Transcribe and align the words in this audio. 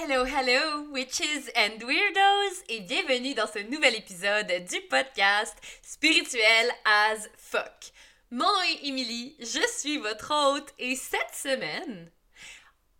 Hello, 0.00 0.24
hello, 0.24 0.84
witches 0.92 1.50
and 1.56 1.82
weirdos, 1.84 2.62
et 2.68 2.82
bienvenue 2.82 3.34
dans 3.34 3.48
ce 3.48 3.58
nouvel 3.68 3.96
épisode 3.96 4.46
du 4.70 4.80
podcast 4.82 5.56
Spirituel 5.82 6.72
as 6.84 7.28
fuck. 7.36 7.90
Mon 8.30 8.44
nom 8.44 8.62
est 8.62 8.86
Emily, 8.86 9.34
je 9.40 9.66
suis 9.76 9.98
votre 9.98 10.32
hôte, 10.32 10.72
et 10.78 10.94
cette 10.94 11.34
semaine, 11.34 12.12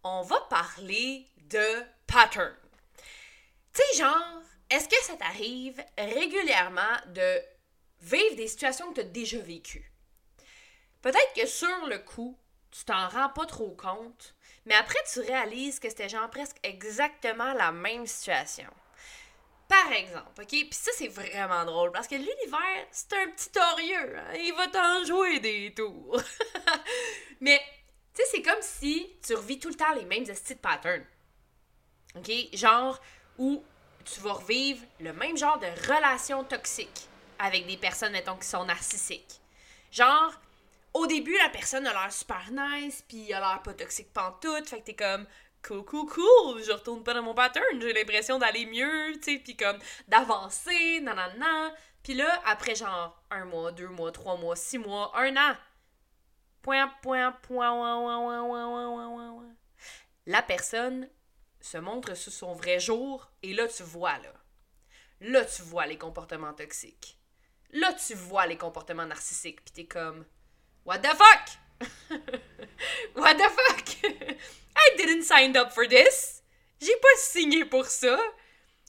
on 0.03 0.23
va 0.23 0.41
parler 0.51 1.29
de 1.49 1.85
pattern. 2.09 2.57
Tu 3.73 3.81
sais, 3.93 3.99
genre, 4.03 4.43
est-ce 4.69 4.89
que 4.89 5.05
ça 5.05 5.15
t'arrive 5.15 5.81
régulièrement 5.97 6.97
de 7.15 7.41
vivre 8.01 8.35
des 8.35 8.49
situations 8.49 8.89
que 8.89 8.95
tu 8.95 9.01
as 9.03 9.05
déjà 9.05 9.39
vécues? 9.39 9.93
Peut-être 11.01 11.33
que 11.37 11.47
sur 11.47 11.87
le 11.87 12.01
coup, 12.01 12.37
tu 12.73 12.85
t'en 12.85 13.09
rends 13.09 13.29
pas 13.29 13.47
trop 13.47 13.71
compte, 13.71 14.35
mais 14.69 14.75
après, 14.75 14.99
tu 15.11 15.21
réalises 15.21 15.81
que 15.81 15.89
c'était 15.89 16.11
genre 16.11 16.29
presque 16.29 16.59
exactement 16.63 17.55
la 17.55 17.73
même 17.73 18.07
situation. 18.07 18.69
Par 19.67 19.93
exemple, 19.93 20.43
ok? 20.43 20.49
Puis 20.49 20.69
ça, 20.73 20.91
c'est 20.95 21.09
vraiment 21.09 21.65
drôle 21.65 21.91
parce 21.91 22.07
que 22.07 22.15
l'univers, 22.15 22.87
c'est 22.91 23.15
un 23.15 23.31
petit 23.31 23.51
torieux. 23.51 24.19
Hein? 24.19 24.35
Il 24.35 24.53
va 24.55 24.69
t'en 24.69 25.05
jouer 25.05 25.41
des 25.41 25.73
tours. 25.75 26.21
mais, 27.41 27.61
tu 28.15 28.23
sais, 28.23 28.29
c'est 28.31 28.43
comme 28.43 28.61
si 28.61 29.11
tu 29.27 29.35
revis 29.35 29.59
tout 29.59 29.69
le 29.69 29.75
temps 29.75 29.95
les 29.95 30.05
mêmes 30.05 30.27
styles 30.27 30.57
de 30.57 30.61
patterns. 30.61 31.07
Ok? 32.17 32.31
Genre 32.53 33.01
où 33.39 33.65
tu 34.05 34.21
vas 34.21 34.35
revivre 34.35 34.85
le 35.01 35.15
même 35.15 35.37
genre 35.37 35.59
de 35.59 35.67
relation 35.91 36.45
toxique 36.45 37.09
avec 37.39 37.67
des 37.67 37.77
personnes, 37.79 38.13
mettons, 38.13 38.37
qui 38.37 38.49
sont 38.49 38.65
narcissiques. 38.65 39.41
Genre, 39.91 40.33
au 40.99 41.07
début, 41.07 41.37
la 41.39 41.49
personne 41.49 41.87
a 41.87 41.93
l'air 41.93 42.13
super 42.13 42.51
nice, 42.51 43.05
puis 43.07 43.33
a 43.33 43.41
l'air 43.41 43.63
pas 43.63 43.75
toxique 43.75 44.13
pantoute, 44.13 44.69
fait 44.69 44.81
que 44.81 44.87
t'es 44.87 44.97
comme 44.97 45.27
cool, 45.67 45.85
cool, 45.85 46.07
cool, 46.07 46.63
je 46.63 46.73
retourne 46.73 47.03
pas 47.03 47.15
dans 47.15 47.23
mon 47.23 47.35
pattern, 47.35 47.81
j'ai 47.81 47.93
l'impression 47.93 48.39
d'aller 48.39 48.67
mieux, 48.67 49.13
tu 49.15 49.33
sais, 49.35 49.39
puis 49.39 49.57
comme 49.57 49.79
d'avancer, 50.07 51.01
nanana. 51.01 51.73
Puis 52.03 52.15
là, 52.15 52.43
après 52.47 52.75
genre 52.75 53.23
un 53.31 53.45
mois, 53.45 53.73
deux 53.73 53.89
mois, 53.89 54.13
trois 54.13 54.37
mois, 54.37 54.57
six 54.57 54.79
mois, 54.79 55.13
un 55.17 55.37
an, 55.37 55.57
point, 56.63 56.89
point, 57.03 57.33
point, 57.43 58.39
la 60.27 60.43
personne 60.43 61.09
se 61.61 61.79
montre 61.79 62.15
sous 62.15 62.31
son 62.31 62.53
vrai 62.53 62.79
jour, 62.81 63.31
et 63.43 63.53
là, 63.55 63.67
tu 63.69 63.83
vois, 63.83 64.19
là. 64.19 64.33
Là, 65.21 65.45
tu 65.45 65.63
vois 65.63 65.87
les 65.87 65.99
comportements 65.99 66.53
toxiques. 66.53 67.19
Là, 67.71 67.93
tu 67.93 68.15
vois 68.15 68.47
les 68.47 68.57
comportements 68.57 69.07
narcissiques, 69.07 69.65
puis 69.65 69.73
t'es 69.73 69.87
comme 69.87 70.25
What 70.89 71.03
the 71.03 71.15
fuck? 71.15 71.51
What 73.15 73.35
the 73.35 73.51
fuck? 73.51 73.89
I 74.75 74.97
didn't 74.97 75.25
sign 75.25 75.55
up 75.55 75.71
for 75.71 75.87
this. 75.87 76.43
J'ai 76.81 76.97
pas 76.97 77.19
signé 77.19 77.67
pour 77.67 77.85
ça. 77.85 78.19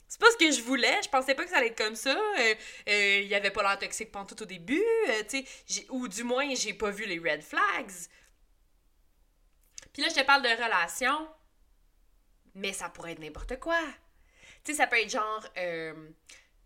C'est 0.07 0.21
pas 0.21 0.31
ce 0.31 0.37
que 0.37 0.49
je 0.49 0.61
voulais. 0.61 1.01
Je 1.03 1.09
pensais 1.09 1.35
pas 1.35 1.43
que 1.43 1.49
ça 1.49 1.57
allait 1.57 1.67
être 1.67 1.77
comme 1.77 1.97
ça. 1.97 2.15
Euh, 2.15 2.55
euh, 2.87 3.19
il 3.21 3.27
y 3.27 3.35
avait 3.35 3.51
pas 3.51 3.63
l'air 3.63 3.77
toxique 3.77 4.13
pendant 4.13 4.25
tout 4.25 4.41
au 4.41 4.45
début. 4.45 4.81
Euh, 5.09 5.41
ou 5.89 6.07
du 6.07 6.23
moins, 6.23 6.55
j'ai 6.55 6.73
pas 6.73 6.89
vu 6.89 7.03
les 7.03 7.19
red 7.19 7.41
flags. 7.41 7.91
Puis 9.91 10.01
là, 10.01 10.07
je 10.07 10.15
te 10.15 10.25
parle 10.25 10.43
de 10.43 10.47
relation. 10.47 11.27
Mais 12.55 12.71
ça 12.71 12.87
pourrait 12.87 13.11
être 13.11 13.19
n'importe 13.19 13.59
quoi. 13.59 13.81
Tu 14.63 14.71
sais, 14.71 14.77
ça 14.77 14.87
peut 14.87 15.01
être 15.01 15.11
genre, 15.11 15.45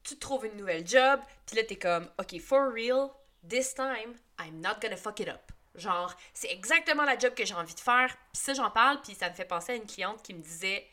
tu 0.03 0.14
te 0.14 0.20
trouves 0.20 0.45
une 0.45 0.58
nouvelle 0.58 0.88
job, 0.88 1.20
puis 1.47 1.56
là, 1.56 1.64
t'es 1.64 1.78
comme, 1.78 2.08
OK, 2.20 2.40
for 2.40 2.72
real, 2.72 3.09
this 3.48 3.74
time, 3.74 4.16
I'm 4.40 4.62
not 4.62 4.76
gonna 4.82 4.98
fuck 4.98 5.20
it 5.20 5.30
up. 5.30 5.52
Genre, 5.76 6.16
c'est 6.34 6.52
exactement 6.52 7.04
la 7.04 7.18
job 7.18 7.34
que 7.34 7.46
j'ai 7.46 7.56
envie 7.56 7.74
de 7.74 7.80
faire. 7.80 8.16
Puis 8.32 8.42
ça, 8.42 8.54
j'en 8.54 8.70
parle, 8.70 9.02
puis 9.02 9.16
ça 9.16 9.30
me 9.30 9.34
fait 9.34 9.46
penser 9.46 9.74
à 9.74 9.76
une 9.76 9.88
cliente 9.88 10.22
qui 10.22 10.34
me 10.34 10.42
disait 10.42 10.88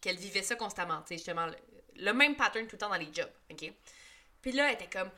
qu'elle 0.00 0.16
vivait 0.16 0.42
ça 0.42 0.54
constamment, 0.54 1.00
tu 1.02 1.08
sais, 1.08 1.14
justement, 1.16 1.46
le, 1.96 2.12
même 2.12 2.36
pattern 2.36 2.66
tout 2.66 2.76
le 2.76 2.78
temps 2.78 2.88
dans 2.88 2.96
les 2.96 3.12
jobs, 3.12 3.30
OK? 3.50 3.72
Puis 4.42 4.52
là, 4.52 4.68
elle 4.68 4.74
était 4.74 4.86
comme, 4.86 5.10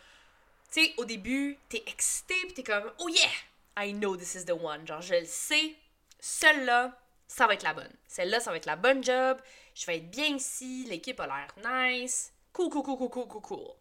tu 0.73 0.85
sais, 0.85 0.95
au 0.97 1.05
début, 1.05 1.59
t'es 1.69 1.83
excitée, 1.87 2.41
puis 2.45 2.55
t'es 2.55 2.63
comme, 2.63 2.91
oh 2.99 3.09
yeah, 3.09 3.85
I 3.85 3.93
know 3.93 4.17
this 4.17 4.35
is 4.35 4.45
the 4.45 4.53
one. 4.53 4.87
Genre, 4.87 5.03
je 5.03 5.15
le 5.15 5.27
sais, 5.27 5.75
celle-là, 6.21 6.99
ça 7.27 7.47
va 7.47 7.55
être 7.55 7.63
la 7.63 7.75
bonne. 7.75 7.93
Celle-là, 8.07 8.41
ça 8.41 8.51
va 8.51 8.57
être 8.57 8.67
la 8.67 8.77
bonne 8.77 9.05
job, 9.05 9.39
je 9.75 9.87
vais 9.87 9.99
être 9.99 10.11
bien 10.11 10.37
ici, 10.37 10.87
l'équipe 10.89 11.19
a 11.21 11.27
l'air 11.27 11.55
nice, 11.65 12.33
cool, 12.53 12.71
cool, 12.71 12.83
cool, 12.83 12.97
cool, 12.97 13.11
cool, 13.11 13.29
cool, 13.29 13.43
cool. 13.43 13.75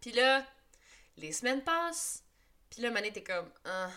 Puis 0.00 0.12
là, 0.12 0.44
les 1.20 1.32
semaines 1.32 1.62
passent, 1.62 2.24
puis 2.70 2.82
là, 2.82 2.90
Mané, 2.90 3.12
t'es 3.12 3.22
comme, 3.22 3.50
ah. 3.64 3.90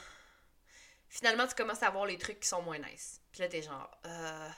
Finalement, 1.07 1.45
tu 1.47 1.53
commences 1.53 1.84
à 1.84 1.91
voir 1.91 2.07
les 2.07 2.17
trucs 2.17 2.39
qui 2.39 2.47
sont 2.47 2.63
moins 2.63 2.79
nice. 2.79 3.22
Puis 3.31 3.41
là, 3.41 3.47
t'es 3.47 3.61
genre, 3.61 3.89
euh, 4.06 4.50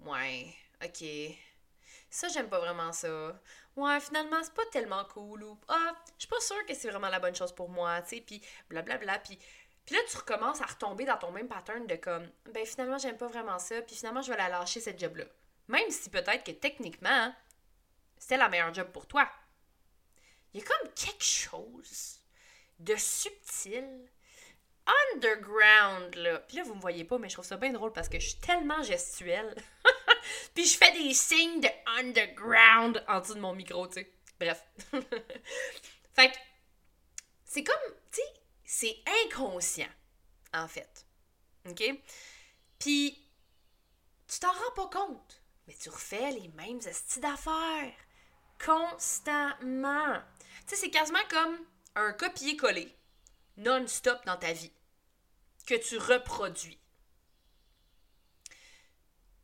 ouais, 0.00 0.54
ok. 0.84 1.04
Ça, 2.08 2.28
j'aime 2.28 2.48
pas 2.48 2.60
vraiment 2.60 2.92
ça. 2.92 3.40
Ouais, 3.74 3.98
finalement, 4.00 4.40
c'est 4.44 4.54
pas 4.54 4.66
tellement 4.66 5.04
cool. 5.06 5.42
Ou, 5.42 5.58
ah, 5.68 5.92
je 6.16 6.20
suis 6.20 6.28
pas 6.28 6.40
sûre 6.40 6.64
que 6.66 6.74
c'est 6.74 6.88
vraiment 6.88 7.08
la 7.08 7.18
bonne 7.18 7.34
chose 7.34 7.52
pour 7.52 7.68
moi, 7.68 8.00
tu 8.02 8.16
sais. 8.16 8.20
Puis 8.20 8.40
blablabla. 8.68 9.18
Puis, 9.18 9.38
puis 9.84 9.96
là, 9.96 10.00
tu 10.08 10.16
recommences 10.16 10.60
à 10.60 10.66
retomber 10.66 11.04
dans 11.04 11.16
ton 11.16 11.32
même 11.32 11.48
pattern 11.48 11.86
de 11.86 11.96
comme, 11.96 12.30
ben 12.52 12.64
finalement, 12.64 12.98
j'aime 12.98 13.16
pas 13.16 13.26
vraiment 13.26 13.58
ça. 13.58 13.82
Puis 13.82 13.96
finalement, 13.96 14.22
je 14.22 14.30
vais 14.30 14.38
la 14.38 14.48
lâcher, 14.48 14.80
cette 14.80 15.00
job-là. 15.00 15.24
Même 15.66 15.90
si 15.90 16.10
peut-être 16.10 16.44
que 16.44 16.52
techniquement, 16.52 17.34
c'était 18.18 18.36
la 18.36 18.48
meilleure 18.48 18.72
job 18.72 18.88
pour 18.92 19.06
toi 19.06 19.28
il 20.52 20.60
y 20.60 20.62
a 20.62 20.66
comme 20.66 20.90
quelque 20.94 21.24
chose 21.24 22.20
de 22.78 22.96
subtil, 22.96 24.10
underground, 25.14 26.14
là. 26.16 26.40
Puis 26.40 26.56
là, 26.56 26.64
vous 26.64 26.74
me 26.74 26.80
voyez 26.80 27.04
pas, 27.04 27.18
mais 27.18 27.28
je 27.28 27.34
trouve 27.34 27.44
ça 27.44 27.56
bien 27.56 27.72
drôle 27.72 27.92
parce 27.92 28.08
que 28.08 28.18
je 28.18 28.28
suis 28.30 28.40
tellement 28.40 28.82
gestuelle. 28.82 29.54
Puis 30.54 30.66
je 30.66 30.76
fais 30.76 30.92
des 30.92 31.14
signes 31.14 31.60
de 31.60 31.68
underground 31.98 33.04
en 33.08 33.20
dessous 33.20 33.34
de 33.34 33.40
mon 33.40 33.54
micro, 33.54 33.86
tu 33.86 33.94
sais. 33.94 34.12
Bref. 34.38 34.62
fait 36.14 36.30
que, 36.30 36.36
c'est 37.44 37.64
comme, 37.64 37.94
tu 38.10 38.20
sais, 38.20 38.40
c'est 38.64 38.96
inconscient, 39.24 39.90
en 40.52 40.66
fait. 40.66 41.06
OK? 41.68 41.82
Puis, 42.78 43.18
tu 44.26 44.40
t'en 44.40 44.52
rends 44.52 44.88
pas 44.88 44.98
compte, 44.98 45.42
mais 45.66 45.74
tu 45.74 45.88
refais 45.88 46.32
les 46.32 46.48
mêmes 46.48 46.80
astuces 46.86 47.20
d'affaires 47.20 47.94
constamment. 48.64 50.22
Tu 50.66 50.74
sais, 50.74 50.76
c'est 50.76 50.90
quasiment 50.90 51.18
comme 51.28 51.58
un 51.94 52.12
copier-coller 52.12 52.94
non-stop 53.56 54.24
dans 54.24 54.36
ta 54.36 54.52
vie 54.52 54.72
que 55.66 55.74
tu 55.74 55.98
reproduis. 55.98 56.78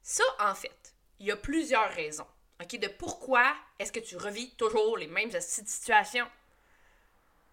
Ça, 0.03 0.25
en 0.41 0.55
fait, 0.55 0.95
il 1.19 1.27
y 1.27 1.31
a 1.31 1.37
plusieurs 1.37 1.91
raisons, 1.91 2.27
de 2.59 2.89
pourquoi 2.89 3.55
est-ce 3.79 3.93
que 3.93 4.01
tu 4.01 4.17
revis 4.17 4.51
toujours 4.57 4.97
les 4.97 5.07
mêmes 5.07 5.31
situations. 5.41 6.29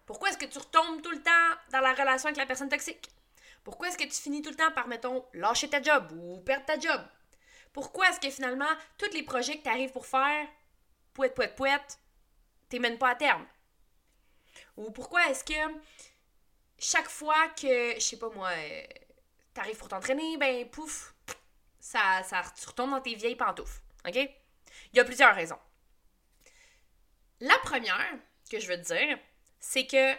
Pourquoi 0.04 0.30
est-ce 0.30 0.38
que 0.38 0.46
tu 0.46 0.58
retombes 0.58 1.02
tout 1.02 1.10
le 1.10 1.22
temps 1.22 1.60
dans 1.72 1.80
la 1.80 1.92
relation 1.92 2.28
avec 2.28 2.38
la 2.38 2.46
personne 2.46 2.68
toxique? 2.68 3.10
Pourquoi 3.64 3.88
est-ce 3.88 3.98
que 3.98 4.04
tu 4.04 4.22
finis 4.22 4.42
tout 4.42 4.50
le 4.50 4.56
temps 4.56 4.70
par, 4.72 4.86
mettons, 4.86 5.26
lâcher 5.34 5.68
ta 5.68 5.82
job 5.82 6.12
ou 6.12 6.40
perdre 6.40 6.64
ta 6.64 6.78
job? 6.78 7.00
Pourquoi 7.72 8.08
est-ce 8.08 8.20
que 8.20 8.30
finalement, 8.30 8.64
tous 8.96 9.12
les 9.12 9.22
projets 9.22 9.58
que 9.58 9.64
tu 9.64 9.68
arrives 9.68 9.92
pour 9.92 10.06
faire, 10.06 10.46
pouette, 11.12 11.34
pouette, 11.34 11.56
pouette, 11.56 11.98
t'es 12.68 12.78
mènes 12.78 12.98
pas 12.98 13.10
à 13.10 13.14
terme? 13.14 13.46
Ou 14.76 14.90
pourquoi 14.90 15.28
est-ce 15.28 15.44
que 15.44 15.80
chaque 16.78 17.08
fois 17.08 17.48
que, 17.50 17.94
je 17.94 18.00
sais 18.00 18.18
pas 18.18 18.28
moi, 18.30 18.50
euh, 18.50 18.82
t'arrives 19.54 19.78
pour 19.78 19.88
t'entraîner, 19.88 20.36
ben 20.36 20.68
pouf, 20.68 21.14
ça, 21.80 22.22
ça, 22.24 22.42
tu 22.58 22.66
retombes 22.66 22.90
dans 22.90 23.00
tes 23.00 23.14
vieilles 23.14 23.36
pantoufles. 23.36 23.80
OK? 24.06 24.16
Il 24.16 24.96
y 24.96 25.00
a 25.00 25.04
plusieurs 25.04 25.34
raisons. 25.34 25.58
La 27.40 27.58
première 27.58 28.18
que 28.50 28.58
je 28.58 28.68
veux 28.68 28.76
te 28.76 28.94
dire, 28.94 29.18
c'est 29.58 29.86
que 29.86 30.14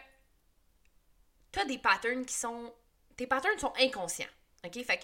tu 1.52 1.59
as 1.59 1.66
des 1.66 1.78
patterns 1.78 2.25
qui 2.25 2.34
sont. 2.34 2.74
Tes 3.16 3.28
patterns 3.28 3.57
sont 3.57 3.74
inconscients. 3.80 4.30
OK? 4.63 4.84
Fait 4.84 4.97
que 4.97 5.03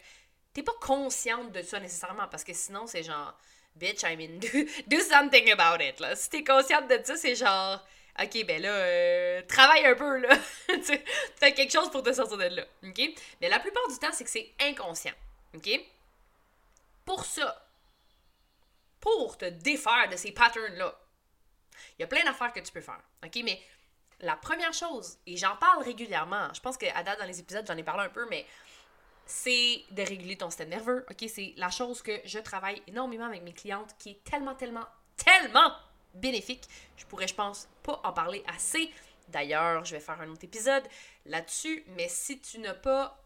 t'es 0.53 0.63
pas 0.63 0.73
consciente 0.81 1.51
de 1.51 1.61
ça 1.61 1.79
nécessairement 1.79 2.27
parce 2.27 2.43
que 2.43 2.53
sinon, 2.53 2.85
c'est 2.87 3.03
genre, 3.03 3.37
bitch, 3.77 4.03
I 4.03 4.15
mean, 4.15 4.39
do, 4.87 4.99
something 4.99 5.51
about 5.51 5.81
it. 5.81 5.99
Là. 5.99 6.15
Si 6.15 6.29
t'es 6.29 6.43
consciente 6.43 6.87
de 6.87 6.99
ça, 7.03 7.15
c'est 7.15 7.35
genre, 7.35 7.79
OK, 8.21 8.45
ben 8.45 8.61
là, 8.61 8.69
euh, 8.69 9.41
travaille 9.47 9.85
un 9.85 9.95
peu, 9.95 10.17
là. 10.17 10.35
Fais 11.37 11.53
quelque 11.53 11.71
chose 11.71 11.89
pour 11.89 12.03
te 12.03 12.13
sortir 12.13 12.37
de 12.37 12.55
là. 12.55 12.63
OK? 12.83 13.01
Mais 13.41 13.49
la 13.49 13.59
plupart 13.59 13.87
du 13.87 13.97
temps, 13.97 14.11
c'est 14.11 14.23
que 14.23 14.29
c'est 14.29 14.53
inconscient. 14.61 15.13
OK? 15.55 15.69
Pour 17.05 17.25
ça, 17.25 17.67
pour 18.99 19.37
te 19.37 19.45
défaire 19.45 20.07
de 20.09 20.15
ces 20.15 20.31
patterns-là, 20.31 20.93
il 21.97 22.01
y 22.01 22.03
a 22.03 22.07
plein 22.07 22.23
d'affaires 22.23 22.53
que 22.53 22.59
tu 22.59 22.71
peux 22.71 22.81
faire. 22.81 23.01
OK? 23.25 23.41
Mais 23.43 23.59
la 24.19 24.35
première 24.35 24.73
chose, 24.73 25.17
et 25.27 25.35
j'en 25.35 25.55
parle 25.57 25.83
régulièrement, 25.83 26.47
je 26.53 26.61
pense 26.61 26.77
qu'à 26.77 27.03
date 27.03 27.19
dans 27.19 27.25
les 27.25 27.39
épisodes, 27.39 27.65
j'en 27.67 27.77
ai 27.77 27.83
parlé 27.83 28.05
un 28.05 28.09
peu, 28.09 28.25
mais 28.29 28.45
c'est 29.25 29.83
de 29.91 30.01
réguler 30.01 30.37
ton 30.37 30.49
système 30.49 30.69
nerveux. 30.69 31.05
OK? 31.09 31.29
C'est 31.29 31.53
la 31.57 31.69
chose 31.69 32.01
que 32.01 32.19
je 32.25 32.39
travaille 32.39 32.81
énormément 32.87 33.25
avec 33.25 33.43
mes 33.43 33.53
clientes 33.53 33.95
qui 33.97 34.11
est 34.11 34.23
tellement, 34.23 34.55
tellement, 34.55 34.85
tellement 35.15 35.71
bénéfique. 36.13 36.63
Je 36.97 37.05
pourrais, 37.05 37.27
je 37.27 37.35
pense, 37.35 37.67
pas 37.83 37.99
en 38.03 38.13
parler 38.13 38.43
assez. 38.47 38.91
D'ailleurs, 39.29 39.85
je 39.85 39.95
vais 39.95 40.01
faire 40.01 40.19
un 40.21 40.29
autre 40.29 40.43
épisode 40.43 40.83
là-dessus, 41.25 41.83
mais 41.95 42.07
si 42.09 42.39
tu 42.39 42.59
n'as 42.59 42.73
pas 42.73 43.19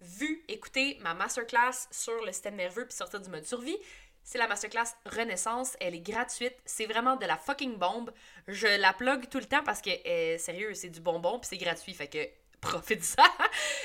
vu, 0.00 0.44
écouté 0.48 0.98
ma 1.00 1.14
masterclass 1.14 1.88
sur 1.90 2.24
le 2.24 2.32
système 2.32 2.56
nerveux 2.56 2.84
puis 2.86 2.94
sortir 2.94 3.20
du 3.20 3.30
mode 3.30 3.44
survie, 3.44 3.78
c'est 4.22 4.38
la 4.38 4.48
masterclass 4.48 4.88
Renaissance. 5.06 5.76
Elle 5.80 5.94
est 5.94 6.00
gratuite. 6.00 6.56
C'est 6.64 6.86
vraiment 6.86 7.14
de 7.14 7.24
la 7.26 7.36
fucking 7.36 7.76
bombe. 7.76 8.12
Je 8.48 8.66
la 8.66 8.92
plug 8.92 9.28
tout 9.28 9.38
le 9.38 9.44
temps 9.44 9.62
parce 9.64 9.80
que, 9.80 9.90
euh, 10.06 10.36
sérieux, 10.36 10.74
c'est 10.74 10.90
du 10.90 11.00
bonbon 11.00 11.38
puis 11.38 11.48
c'est 11.48 11.56
gratuit. 11.56 11.94
Fait 11.94 12.08
que 12.08 12.28
profite 12.66 13.00
de 13.00 13.04
ça. 13.04 13.24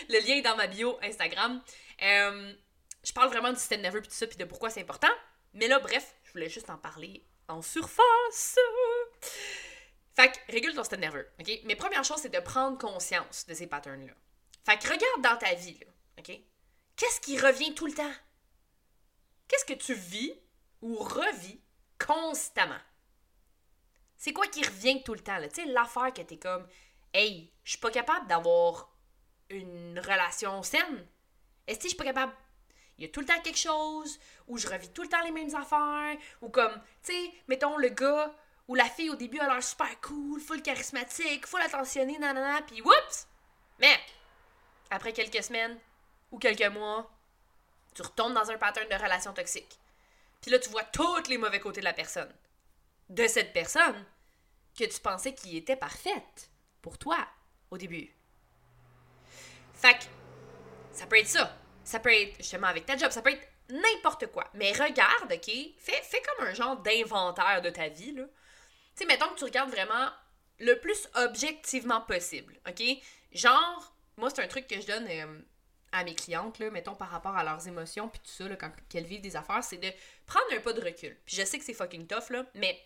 le 0.10 0.20
lien 0.26 0.36
est 0.36 0.42
dans 0.42 0.56
ma 0.56 0.68
bio 0.68 0.98
Instagram. 1.02 1.62
Euh, 2.02 2.54
je 3.04 3.14
parle 3.14 3.30
vraiment 3.30 3.52
du 3.52 3.60
système 3.60 3.82
nerveux 3.82 4.02
puis 4.02 4.10
tout 4.10 4.16
ça 4.16 4.28
puis 4.28 4.38
de 4.38 4.46
pourquoi 4.46 4.70
c'est 4.70 4.82
important. 4.82 5.12
Mais 5.54 5.68
là, 5.68 5.80
bref, 5.80 6.16
je 6.24 6.32
voulais 6.32 6.50
juste 6.50 6.70
en 6.70 6.78
parler 6.78 7.26
en 7.48 7.62
surface. 7.62 8.58
Fait 10.16 10.32
que 10.32 10.52
régule 10.52 10.74
ton 10.74 10.84
système 10.84 11.02
nerveux, 11.02 11.28
OK? 11.40 11.50
Mais 11.66 11.76
première 11.76 12.04
chose, 12.04 12.20
c'est 12.22 12.34
de 12.34 12.40
prendre 12.40 12.78
conscience 12.78 13.46
de 13.48 13.54
ces 13.54 13.68
patterns-là. 13.68 14.14
Fait 14.66 14.78
que 14.78 14.84
regarde 14.84 15.22
dans 15.22 15.38
ta 15.38 15.54
vie, 15.56 15.80
là, 15.80 15.88
OK? 16.20 16.40
Qu'est-ce 16.96 17.22
qui 17.22 17.40
revient 17.40 17.74
tout 17.74 17.88
le 17.88 17.94
temps? 17.94 18.14
Qu'est-ce 19.48 19.66
que 19.66 19.74
tu 19.74 19.94
vis 19.94 20.34
ou 20.82 20.96
revis 20.96 21.60
constamment? 21.98 22.80
C'est 24.18 24.34
quoi 24.34 24.48
qui 24.48 24.64
revient 24.64 25.04
tout 25.04 25.14
le 25.14 25.20
temps, 25.20 25.38
là? 25.38 25.50
Tu 25.50 25.64
sais, 25.64 25.66
l'affaire 25.66 26.14
que 26.14 26.22
t'es 26.22 26.38
comme, 26.38 26.68
hey, 27.14 27.52
je 27.64 27.72
suis 27.72 27.80
pas 27.80 27.92
capable 27.92 28.28
d'avoir 28.28 28.90
une 29.50 30.00
relation 30.00 30.64
saine. 30.64 31.08
Est-ce 31.68 31.80
que 31.80 31.84
je 31.84 31.90
suis 31.90 31.98
pas 31.98 32.06
capable? 32.06 32.34
Il 32.98 33.06
y 33.06 33.08
a 33.08 33.12
tout 33.12 33.22
le 33.22 33.26
temps 33.26 33.42
quelque 33.42 33.58
chose, 33.58 34.20
ou 34.48 34.58
je 34.58 34.68
revis 34.68 34.90
tout 34.90 35.02
le 35.02 35.10
temps 35.10 35.24
les 35.24 35.32
mêmes 35.32 35.56
affaires, 35.56 36.16
ou 36.42 36.50
comme, 36.50 36.74
tu 37.04 37.14
sais, 37.14 37.32
mettons 37.48 37.78
le 37.78 37.90
gars 37.90 38.34
ou 38.68 38.76
la 38.76 38.86
fille 38.86 39.10
au 39.10 39.16
début 39.16 39.40
a 39.40 39.48
l'air 39.48 39.64
super 39.64 40.00
cool, 40.02 40.40
full 40.40 40.62
charismatique, 40.62 41.48
full 41.48 41.62
attentionné, 41.62 42.18
nanana, 42.18 42.62
puis 42.62 42.82
whoops! 42.82 43.28
Mais, 43.80 44.00
après 44.90 45.14
quelques 45.14 45.44
semaines 45.44 45.78
ou 46.32 46.38
quelques 46.38 46.72
mois, 46.72 47.12
tu 47.94 48.02
retombes 48.02 48.34
dans 48.34 48.50
un 48.50 48.58
pattern 48.58 48.88
de 48.88 48.96
relation 48.96 49.34
toxique. 49.34 49.80
Puis 50.42 50.52
là, 50.52 50.60
tu 50.60 50.70
vois 50.70 50.84
tous 50.84 51.28
les 51.28 51.38
mauvais 51.38 51.60
côtés 51.60 51.82
de 51.82 51.86
la 51.86 51.94
personne. 51.94 52.32
De 53.10 53.28
cette 53.28 53.52
personne 53.52 54.06
que 54.78 54.86
tu 54.86 55.00
pensais 55.02 55.34
qui 55.36 55.58
était 55.58 55.76
parfaite 55.76 56.51
pour 56.82 56.98
toi 56.98 57.18
au 57.70 57.78
début. 57.78 58.14
Fait 59.74 60.10
ça 60.92 61.08
peut 61.08 61.18
être 61.18 61.28
ça. 61.28 61.58
Ça 61.84 62.00
peut 62.00 62.14
être 62.14 62.38
justement 62.38 62.68
avec 62.68 62.86
ta 62.86 62.98
job, 62.98 63.12
ça 63.12 63.22
peut 63.22 63.32
être 63.32 63.48
n'importe 63.70 64.28
quoi. 64.28 64.50
Mais 64.54 64.72
regarde, 64.74 65.32
OK? 65.32 65.52
Fais, 65.78 66.02
fais 66.04 66.22
comme 66.22 66.48
un 66.48 66.54
genre 66.54 66.78
d'inventaire 66.78 67.62
de 67.62 67.70
ta 67.70 67.88
vie, 67.88 68.14
là. 68.14 68.24
Tu 68.24 68.32
sais, 68.96 69.06
mettons 69.06 69.30
que 69.30 69.36
tu 69.36 69.46
regardes 69.46 69.72
vraiment 69.72 70.10
le 70.60 70.80
plus 70.80 71.08
objectivement 71.16 72.02
possible, 72.02 72.60
OK? 72.68 72.84
Genre, 73.32 73.96
moi, 74.18 74.30
c'est 74.30 74.44
un 74.44 74.48
truc 74.48 74.68
que 74.68 74.80
je 74.80 74.88
donne 74.88 75.08
euh, 75.08 75.42
à 75.92 76.04
mes 76.04 76.14
clientes, 76.14 76.60
là, 76.60 76.70
mettons 76.70 76.96
par 76.96 77.10
rapport 77.10 77.36
à 77.36 77.44
leurs 77.44 77.68
émotions, 77.68 78.10
puis 78.10 78.20
tout 78.20 78.32
ça, 78.32 78.48
là, 78.48 78.56
quand 78.56 78.72
elles 78.94 79.06
vivent 79.06 79.22
des 79.22 79.36
affaires, 79.36 79.64
c'est 79.64 79.78
de 79.78 79.92
prendre 80.26 80.46
un 80.54 80.60
pas 80.60 80.74
de 80.74 80.82
recul. 80.82 81.18
Puis 81.26 81.38
je 81.38 81.44
sais 81.44 81.58
que 81.58 81.66
c'est 81.66 81.74
fucking 81.74 82.06
tough, 82.08 82.30
là, 82.30 82.46
mais 82.56 82.80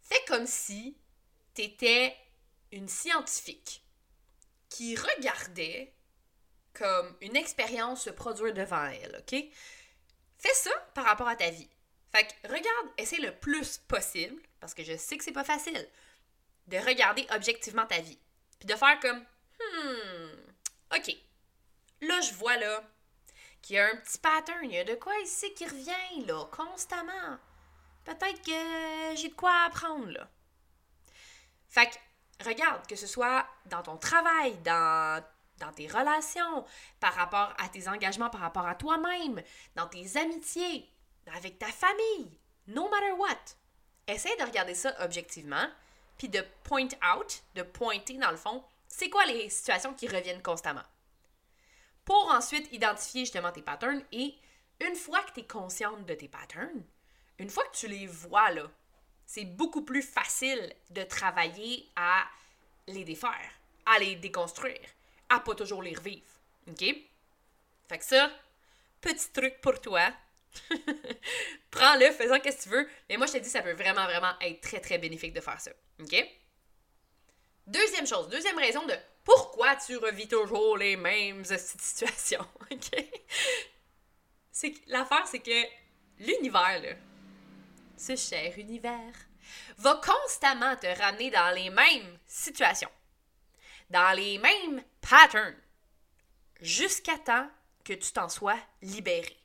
fais 0.00 0.24
comme 0.26 0.46
si 0.46 0.96
t'étais 1.54 2.16
une 2.72 2.88
scientifique 2.88 3.84
qui 4.68 4.96
regardait 4.96 5.94
comme 6.74 7.16
une 7.20 7.36
expérience 7.36 8.04
se 8.04 8.10
produire 8.10 8.52
devant 8.52 8.84
elle, 8.86 9.16
OK? 9.18 9.44
Fais 10.38 10.54
ça 10.54 10.70
par 10.94 11.04
rapport 11.04 11.28
à 11.28 11.36
ta 11.36 11.50
vie. 11.50 11.70
Fait 12.12 12.26
que 12.26 12.48
regarde, 12.48 12.88
essaie 12.98 13.18
le 13.18 13.34
plus 13.34 13.78
possible, 13.78 14.40
parce 14.60 14.74
que 14.74 14.84
je 14.84 14.96
sais 14.96 15.16
que 15.16 15.24
c'est 15.24 15.32
pas 15.32 15.44
facile, 15.44 15.88
de 16.66 16.78
regarder 16.78 17.26
objectivement 17.30 17.86
ta 17.86 18.00
vie. 18.00 18.18
Puis 18.58 18.66
de 18.66 18.74
faire 18.74 18.98
comme, 19.00 19.18
hmm, 19.18 20.96
OK. 20.96 21.16
Là, 22.02 22.20
je 22.20 22.34
vois 22.34 22.56
là 22.56 22.84
qu'il 23.62 23.76
y 23.76 23.78
a 23.78 23.86
un 23.86 23.96
petit 23.96 24.18
pattern, 24.18 24.64
il 24.64 24.72
y 24.72 24.78
a 24.78 24.84
de 24.84 24.94
quoi 24.94 25.16
ici 25.20 25.52
qui 25.54 25.66
revient, 25.66 26.26
là, 26.26 26.44
constamment. 26.52 27.38
Peut-être 28.04 28.42
que 28.42 29.16
j'ai 29.16 29.28
de 29.28 29.34
quoi 29.34 29.64
apprendre, 29.64 30.10
là. 30.10 30.30
Fait 31.68 31.86
que, 31.86 31.96
regarde, 32.44 32.86
que 32.86 32.96
ce 32.96 33.06
soit 33.06 33.46
dans 33.66 33.82
ton 33.82 33.96
travail, 33.96 34.56
dans 34.62 35.22
tes 35.74 35.86
relations, 35.86 36.64
par 37.00 37.14
rapport 37.14 37.54
à 37.58 37.68
tes 37.68 37.88
engagements, 37.88 38.30
par 38.30 38.40
rapport 38.40 38.66
à 38.66 38.74
toi-même, 38.74 39.42
dans 39.74 39.86
tes 39.86 40.16
amitiés, 40.16 40.90
avec 41.34 41.58
ta 41.58 41.66
famille, 41.66 42.38
no 42.66 42.88
matter 42.88 43.12
what. 43.12 43.56
Essaye 44.06 44.36
de 44.38 44.44
regarder 44.44 44.74
ça 44.74 44.94
objectivement, 45.00 45.66
puis 46.18 46.28
de 46.28 46.44
point 46.62 46.88
out, 47.14 47.42
de 47.54 47.62
pointer 47.62 48.18
dans 48.18 48.30
le 48.30 48.36
fond, 48.36 48.64
c'est 48.88 49.10
quoi 49.10 49.24
les 49.26 49.50
situations 49.50 49.94
qui 49.94 50.06
reviennent 50.06 50.42
constamment. 50.42 50.84
Pour 52.04 52.30
ensuite 52.30 52.72
identifier 52.72 53.22
justement 53.22 53.50
tes 53.50 53.62
patterns 53.62 54.02
et 54.12 54.34
une 54.80 54.94
fois 54.94 55.20
que 55.22 55.32
tu 55.32 55.40
es 55.40 55.46
consciente 55.46 56.06
de 56.06 56.14
tes 56.14 56.28
patterns, 56.28 56.84
une 57.38 57.50
fois 57.50 57.64
que 57.64 57.76
tu 57.76 57.88
les 57.88 58.06
vois 58.06 58.52
là, 58.52 58.70
c'est 59.26 59.44
beaucoup 59.44 59.82
plus 59.82 60.02
facile 60.02 60.72
de 60.90 61.02
travailler 61.02 61.88
à 61.96 62.24
les 62.86 63.04
défaire, 63.04 63.50
à 63.84 63.98
les 63.98 64.14
déconstruire 64.16 64.80
à 65.28 65.40
pas 65.40 65.54
toujours 65.54 65.82
les 65.82 65.94
revivre. 65.94 66.26
OK? 66.68 66.84
Fait 67.88 67.98
que 67.98 68.04
ça, 68.04 68.30
petit 69.00 69.30
truc 69.32 69.60
pour 69.60 69.80
toi. 69.80 70.12
Prends-le, 71.70 72.10
fais-en 72.12 72.36
ce 72.36 72.40
que 72.40 72.62
tu 72.62 72.68
veux. 72.68 72.88
Mais 73.08 73.16
moi, 73.16 73.26
je 73.26 73.32
te 73.32 73.38
dis, 73.38 73.48
ça 73.48 73.62
peut 73.62 73.72
vraiment, 73.72 74.04
vraiment 74.04 74.32
être 74.40 74.60
très, 74.60 74.80
très 74.80 74.98
bénéfique 74.98 75.32
de 75.32 75.40
faire 75.40 75.60
ça. 75.60 75.70
OK? 76.00 76.14
Deuxième 77.66 78.06
chose, 78.06 78.28
deuxième 78.28 78.58
raison 78.58 78.86
de 78.86 78.94
pourquoi 79.24 79.74
tu 79.76 79.96
revis 79.96 80.28
toujours 80.28 80.76
les 80.76 80.96
mêmes 80.96 81.44
situations. 81.58 82.46
OK? 82.70 83.04
L'affaire, 84.86 85.26
c'est 85.26 85.40
que 85.40 85.66
l'univers, 86.18 86.96
ce 87.96 88.16
cher 88.16 88.58
univers, 88.58 89.14
va 89.78 90.00
constamment 90.04 90.76
te 90.76 90.86
ramener 91.00 91.30
dans 91.30 91.54
les 91.54 91.70
mêmes 91.70 92.18
situations 92.26 92.90
dans 93.90 94.16
les 94.16 94.38
mêmes 94.38 94.82
patterns 95.00 95.56
jusqu'à 96.60 97.18
temps 97.18 97.48
que 97.84 97.92
tu 97.92 98.12
t'en 98.12 98.28
sois 98.28 98.58
libéré. 98.82 99.36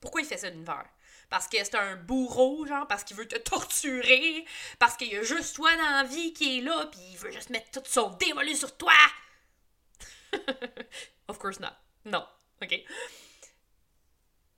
Pourquoi 0.00 0.20
il 0.20 0.26
fait 0.26 0.36
ça 0.36 0.50
l'univers? 0.50 0.88
Parce 1.30 1.48
que 1.48 1.58
c'est 1.58 1.74
un 1.74 1.96
bourreau, 1.96 2.66
genre, 2.66 2.86
parce 2.86 3.04
qu'il 3.04 3.16
veut 3.16 3.28
te 3.28 3.36
torturer, 3.36 4.46
parce 4.78 4.96
qu'il 4.96 5.12
y 5.12 5.16
a 5.16 5.22
juste 5.22 5.56
toi 5.56 5.74
dans 5.76 5.90
la 5.90 6.04
vie 6.04 6.32
qui 6.32 6.58
est 6.58 6.62
là, 6.62 6.86
puis 6.86 7.00
il 7.10 7.18
veut 7.18 7.30
juste 7.30 7.50
mettre 7.50 7.70
tout 7.70 7.82
son 7.84 8.10
dévolu 8.10 8.54
sur 8.54 8.76
toi! 8.76 8.92
of 11.28 11.38
course 11.38 11.60
not. 11.60 11.74
Non. 12.04 12.26
OK? 12.62 12.74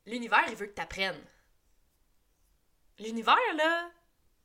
L'univers, 0.06 0.44
il 0.48 0.56
veut 0.56 0.66
que 0.66 0.74
tu 0.74 0.82
apprennes. 0.82 1.24
L'univers, 3.00 3.54
là, 3.56 3.90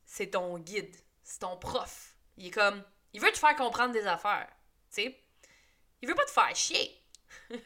c'est 0.06 0.28
ton 0.28 0.58
guide, 0.58 0.96
c'est 1.22 1.40
ton 1.40 1.58
prof. 1.58 2.16
Il 2.38 2.46
est 2.46 2.50
comme, 2.50 2.82
il 3.12 3.20
veut 3.20 3.30
te 3.30 3.38
faire 3.38 3.54
comprendre 3.54 3.92
des 3.92 4.06
affaires. 4.06 4.48
Tu 4.90 5.02
sais? 5.02 5.20
Il 6.00 6.08
veut 6.08 6.14
pas 6.14 6.24
te 6.24 6.30
faire 6.30 6.56
chier. 6.56 7.02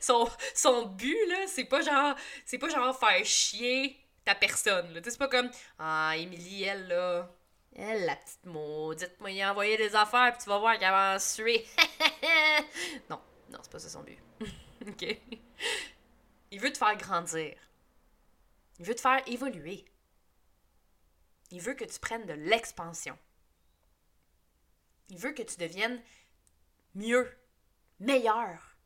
son, 0.00 0.26
son 0.54 0.86
but, 0.86 1.26
là, 1.28 1.46
c'est 1.46 1.66
pas 1.66 1.82
genre. 1.82 2.16
C'est 2.46 2.56
pas 2.56 2.70
genre 2.70 2.98
faire 2.98 3.22
chier 3.24 4.02
ta 4.24 4.34
personne. 4.34 4.94
Là. 4.94 5.00
C'est 5.04 5.18
pas 5.18 5.28
comme 5.28 5.50
Ah, 5.78 6.14
Émilie, 6.16 6.64
elle, 6.64 6.88
là. 6.88 7.30
Elle, 7.76 8.06
la 8.06 8.16
petite 8.16 8.46
maudite, 8.46 9.20
moi, 9.20 9.30
il 9.30 9.44
envoyé 9.44 9.76
des 9.76 9.94
affaires, 9.94 10.32
puis 10.32 10.44
tu 10.44 10.48
vas 10.48 10.58
voir 10.58 10.78
qu'elle 10.78 10.90
va 10.90 11.16
en 11.16 11.18
suer. 11.18 11.66
non, 13.10 13.20
non, 13.50 13.58
c'est 13.62 13.72
pas 13.72 13.78
ça 13.78 13.90
son 13.90 14.02
but. 14.02 14.18
OK? 14.88 15.18
Il 16.50 16.60
veut 16.60 16.72
te 16.72 16.78
faire 16.78 16.96
grandir. 16.96 17.56
Il 18.78 18.86
veut 18.86 18.94
te 18.94 19.00
faire 19.00 19.22
évoluer. 19.26 19.84
Il 21.50 21.60
veut 21.60 21.74
que 21.74 21.84
tu 21.84 21.98
prennes 21.98 22.26
de 22.26 22.32
l'expansion. 22.32 23.18
Il 25.08 25.18
veut 25.18 25.32
que 25.32 25.42
tu 25.42 25.56
deviennes 25.56 26.02
mieux, 26.94 27.30
meilleur, 28.00 28.76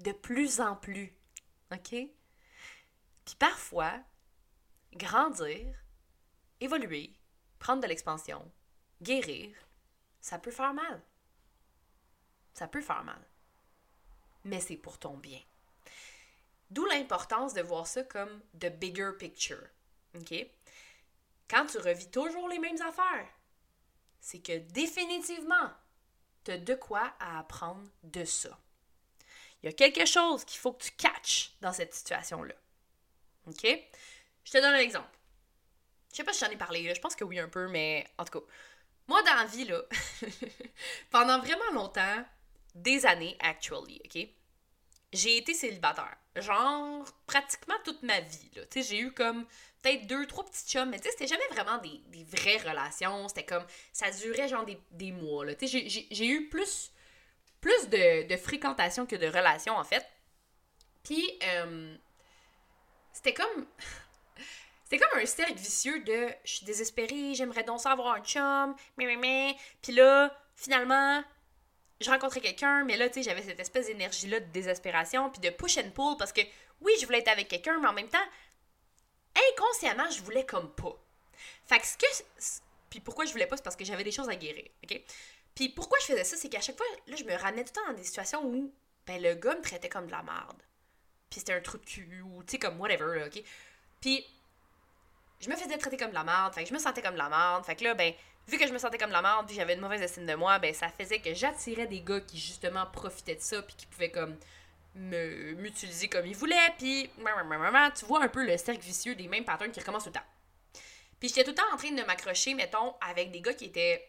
de 0.00 0.12
plus 0.12 0.60
en 0.60 0.76
plus. 0.76 1.14
OK? 1.72 1.90
Puis 1.90 3.34
parfois, 3.38 4.00
grandir, 4.94 5.74
évoluer, 6.60 7.12
prendre 7.58 7.82
de 7.82 7.86
l'expansion, 7.86 8.50
guérir, 9.02 9.56
ça 10.20 10.38
peut 10.38 10.50
faire 10.50 10.74
mal. 10.74 11.02
Ça 12.54 12.66
peut 12.66 12.82
faire 12.82 13.04
mal. 13.04 13.22
Mais 14.44 14.60
c'est 14.60 14.76
pour 14.76 14.98
ton 14.98 15.16
bien. 15.16 15.40
D'où 16.70 16.84
l'importance 16.86 17.54
de 17.54 17.62
voir 17.62 17.86
ça 17.86 18.02
comme 18.04 18.40
the 18.58 18.66
bigger 18.66 19.12
picture. 19.18 19.68
OK? 20.14 20.34
Quand 21.50 21.66
tu 21.66 21.78
revis 21.78 22.08
toujours 22.10 22.48
les 22.48 22.60
mêmes 22.60 22.80
affaires, 22.80 23.28
c'est 24.20 24.40
que 24.40 24.56
définitivement, 24.58 25.70
tu 26.44 26.52
as 26.52 26.58
de 26.58 26.74
quoi 26.74 27.12
apprendre 27.18 27.90
de 28.04 28.24
ça. 28.24 28.56
Il 29.62 29.66
y 29.66 29.68
a 29.68 29.72
quelque 29.72 30.06
chose 30.06 30.44
qu'il 30.44 30.60
faut 30.60 30.72
que 30.72 30.84
tu 30.84 30.92
catches 30.92 31.52
dans 31.60 31.72
cette 31.72 31.92
situation-là. 31.92 32.54
OK? 33.46 33.66
Je 34.44 34.52
te 34.52 34.58
donne 34.58 34.74
un 34.74 34.78
exemple. 34.78 35.10
Je 36.12 36.16
sais 36.16 36.24
pas 36.24 36.32
si 36.32 36.44
j'en 36.44 36.50
ai 36.50 36.56
parlé, 36.56 36.94
je 36.94 37.00
pense 37.00 37.16
que 37.16 37.24
oui 37.24 37.38
un 37.38 37.48
peu, 37.48 37.68
mais 37.68 38.06
en 38.16 38.24
tout 38.24 38.40
cas, 38.40 38.46
moi 39.08 39.22
dans 39.22 39.34
la 39.34 39.44
vie, 39.44 39.64
là, 39.64 39.82
pendant 41.10 41.40
vraiment 41.40 41.70
longtemps, 41.72 42.24
des 42.74 43.06
années, 43.06 43.36
actually, 43.40 44.00
OK? 44.04 44.28
J'ai 45.12 45.38
été 45.38 45.54
célibataire. 45.54 46.16
Genre, 46.36 47.04
pratiquement 47.26 47.74
toute 47.84 48.02
ma 48.02 48.20
vie, 48.20 48.50
là. 48.54 48.62
Tu 48.66 48.82
sais, 48.82 48.88
j'ai 48.88 49.00
eu 49.00 49.12
comme 49.12 49.44
peut-être 49.82 50.06
deux, 50.06 50.26
trois 50.26 50.44
petits 50.44 50.68
chums, 50.68 50.88
mais 50.88 50.98
tu 50.98 51.04
sais, 51.04 51.10
c'était 51.10 51.26
jamais 51.26 51.46
vraiment 51.50 51.78
des, 51.78 52.00
des, 52.08 52.24
vraies 52.24 52.58
relations. 52.58 53.26
C'était 53.28 53.44
comme, 53.44 53.64
ça 53.92 54.10
durait 54.10 54.48
genre 54.48 54.64
des, 54.64 54.78
des 54.92 55.10
mois, 55.10 55.44
là. 55.44 55.54
Tu 55.54 55.66
sais, 55.66 55.88
j'ai 55.88 56.26
eu 56.26 56.48
plus, 56.48 56.92
plus 57.60 57.88
de, 57.88 58.28
de, 58.28 58.36
fréquentation 58.36 59.06
que 59.06 59.16
de 59.16 59.26
relations, 59.26 59.76
en 59.76 59.84
fait. 59.84 60.06
Puis, 61.02 61.28
euh, 61.42 61.96
c'était 63.12 63.34
comme... 63.34 63.66
C'était 64.84 65.06
comme 65.06 65.20
un 65.20 65.26
cercle 65.26 65.54
vicieux 65.54 66.00
de 66.00 66.30
je 66.42 66.52
suis 66.52 66.66
désespérée, 66.66 67.32
j'aimerais 67.34 67.62
donc 67.62 67.78
ça 67.78 67.92
avoir 67.92 68.12
un 68.12 68.24
chum, 68.24 68.74
mais 68.96 69.06
mais 69.06 69.14
mais. 69.14 69.56
Puis 69.82 69.92
là, 69.92 70.36
finalement, 70.56 71.22
je 72.00 72.10
rencontrais 72.10 72.40
quelqu'un, 72.40 72.84
mais 72.84 72.96
là, 72.96 73.08
tu 73.08 73.14
sais, 73.14 73.22
j'avais 73.22 73.42
cette 73.42 73.60
espèce 73.60 73.86
d'énergie-là 73.86 74.40
de 74.40 74.46
désespération, 74.46 75.30
puis 75.30 75.40
de 75.40 75.50
push 75.50 75.78
and 75.78 75.90
pull, 75.90 76.16
parce 76.18 76.32
que 76.32 76.40
oui, 76.80 76.92
je 77.00 77.06
voulais 77.06 77.18
être 77.18 77.28
avec 77.28 77.48
quelqu'un, 77.48 77.78
mais 77.78 77.88
en 77.88 77.92
même 77.92 78.08
temps, 78.08 78.18
inconsciemment, 79.52 80.10
je 80.10 80.22
voulais 80.22 80.46
comme 80.46 80.74
pas. 80.74 80.96
Fait 81.66 81.78
que 81.78 81.86
ce 81.86 81.96
que. 81.96 82.06
Puis 82.88 83.00
pourquoi 83.00 83.24
je 83.24 83.32
voulais 83.32 83.46
pas, 83.46 83.56
c'est 83.56 83.62
parce 83.62 83.76
que 83.76 83.84
j'avais 83.84 84.02
des 84.02 84.10
choses 84.12 84.28
à 84.28 84.34
guérir, 84.34 84.68
ok? 84.82 85.00
Puis 85.54 85.68
pourquoi 85.68 85.98
je 86.00 86.06
faisais 86.06 86.24
ça, 86.24 86.36
c'est 86.36 86.48
qu'à 86.48 86.60
chaque 86.60 86.76
fois, 86.76 86.86
là, 87.06 87.16
je 87.16 87.24
me 87.24 87.34
ramenais 87.34 87.64
tout 87.64 87.72
le 87.76 87.82
temps 87.82 87.86
dans 87.88 87.96
des 87.96 88.04
situations 88.04 88.44
où, 88.44 88.72
ben, 89.06 89.22
le 89.22 89.34
gars 89.34 89.54
me 89.54 89.62
traitait 89.62 89.88
comme 89.88 90.06
de 90.06 90.10
la 90.10 90.22
merde. 90.22 90.62
Puis 91.28 91.40
c'était 91.40 91.52
un 91.52 91.60
trou 91.60 91.78
de 91.78 91.84
cul, 91.84 92.22
ou 92.22 92.42
tu 92.42 92.52
sais, 92.52 92.58
comme 92.58 92.80
whatever, 92.80 93.18
là, 93.18 93.26
ok? 93.26 93.42
Puis 94.00 94.26
je 95.40 95.48
me 95.48 95.56
faisais 95.56 95.78
traiter 95.78 95.96
comme 95.96 96.10
de 96.10 96.14
la 96.14 96.24
merde, 96.24 96.54
fait 96.54 96.66
je 96.66 96.72
me 96.72 96.78
sentais 96.78 97.02
comme 97.02 97.14
de 97.14 97.18
la 97.18 97.28
merde, 97.28 97.64
fait 97.64 97.76
que 97.76 97.84
là, 97.84 97.94
ben, 97.94 98.12
vu 98.48 98.58
que 98.58 98.66
je 98.66 98.72
me 98.72 98.78
sentais 98.78 98.98
comme 98.98 99.10
la 99.10 99.22
merde, 99.22 99.46
puis 99.46 99.56
j'avais 99.56 99.74
une 99.74 99.80
mauvaise 99.80 100.02
estime 100.02 100.26
de 100.26 100.34
moi, 100.34 100.58
ben, 100.58 100.74
ça 100.74 100.88
faisait 100.88 101.20
que 101.20 101.34
j'attirais 101.34 101.86
des 101.86 102.00
gars 102.00 102.20
qui, 102.20 102.38
justement, 102.38 102.86
profitaient 102.86 103.36
de 103.36 103.40
ça, 103.40 103.62
puis 103.62 103.74
qui 103.76 103.86
pouvaient, 103.86 104.10
comme, 104.10 104.36
me 104.94 105.54
m'utiliser 105.54 106.08
comme 106.08 106.26
ils 106.26 106.36
voulaient, 106.36 106.74
puis 106.78 107.10
tu 107.96 108.04
vois 108.06 108.22
un 108.22 108.28
peu 108.28 108.44
le 108.44 108.56
cercle 108.56 108.82
vicieux 108.82 109.14
des 109.14 109.28
mêmes 109.28 109.44
patterns 109.44 109.70
qui 109.70 109.80
recommencent 109.80 110.04
tout 110.04 110.10
le 110.10 110.14
temps. 110.14 110.26
Puis 111.18 111.28
j'étais 111.28 111.44
tout 111.44 111.50
le 111.50 111.56
temps 111.56 111.72
en 111.72 111.76
train 111.76 111.92
de 111.92 112.02
m'accrocher, 112.02 112.54
mettons, 112.54 112.94
avec 113.00 113.30
des 113.30 113.40
gars 113.40 113.54
qui 113.54 113.66
étaient 113.66 114.08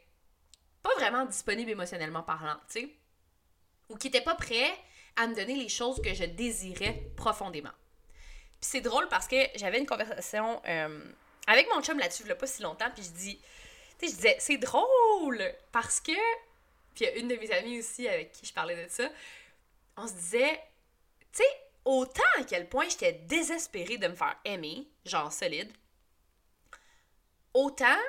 pas 0.82 0.94
vraiment 0.96 1.26
disponibles 1.26 1.72
émotionnellement 1.72 2.24
parlant, 2.24 2.56
tu 2.72 2.82
sais, 2.82 2.90
ou 3.90 3.96
qui 3.96 4.08
étaient 4.08 4.22
pas 4.22 4.36
prêts 4.36 4.74
à 5.18 5.28
me 5.28 5.36
donner 5.36 5.56
les 5.56 5.70
choses 5.70 6.02
que 6.02 6.14
je 6.14 6.24
désirais 6.24 7.04
profondément. 7.16 7.74
Puis 8.60 8.70
c'est 8.72 8.82
drôle 8.82 9.08
parce 9.10 9.28
que 9.28 9.36
j'avais 9.56 9.80
une 9.80 9.86
conversation 9.86 10.62
euh, 10.68 11.04
avec 11.48 11.68
mon 11.74 11.82
chum 11.82 12.00
là-dessus, 12.00 12.30
a 12.32 12.36
pas 12.36 12.48
si 12.48 12.62
longtemps, 12.62 12.90
puis 12.96 13.04
je 13.04 13.10
dis, 13.10 13.42
je 14.08 14.16
disais, 14.16 14.38
c'est 14.40 14.58
drôle! 14.58 15.44
Parce 15.72 16.00
que, 16.00 16.12
puis 16.94 17.02
il 17.02 17.04
y 17.04 17.08
a 17.08 17.16
une 17.16 17.28
de 17.28 17.36
mes 17.36 17.52
amies 17.52 17.80
aussi 17.80 18.08
avec 18.08 18.32
qui 18.32 18.46
je 18.46 18.54
parlais 18.54 18.84
de 18.84 18.90
ça, 18.90 19.10
on 19.98 20.08
se 20.08 20.14
disait, 20.14 20.60
tu 21.32 21.44
sais, 21.44 21.50
autant 21.86 22.22
à 22.38 22.44
quel 22.44 22.68
point 22.70 22.88
j'étais 22.90 23.14
désespérée 23.14 23.98
de 23.98 24.08
me 24.08 24.16
faire 24.16 24.38
aimer, 24.46 24.88
genre 25.06 25.32
solide, 25.32 25.72
autant, 27.54 28.00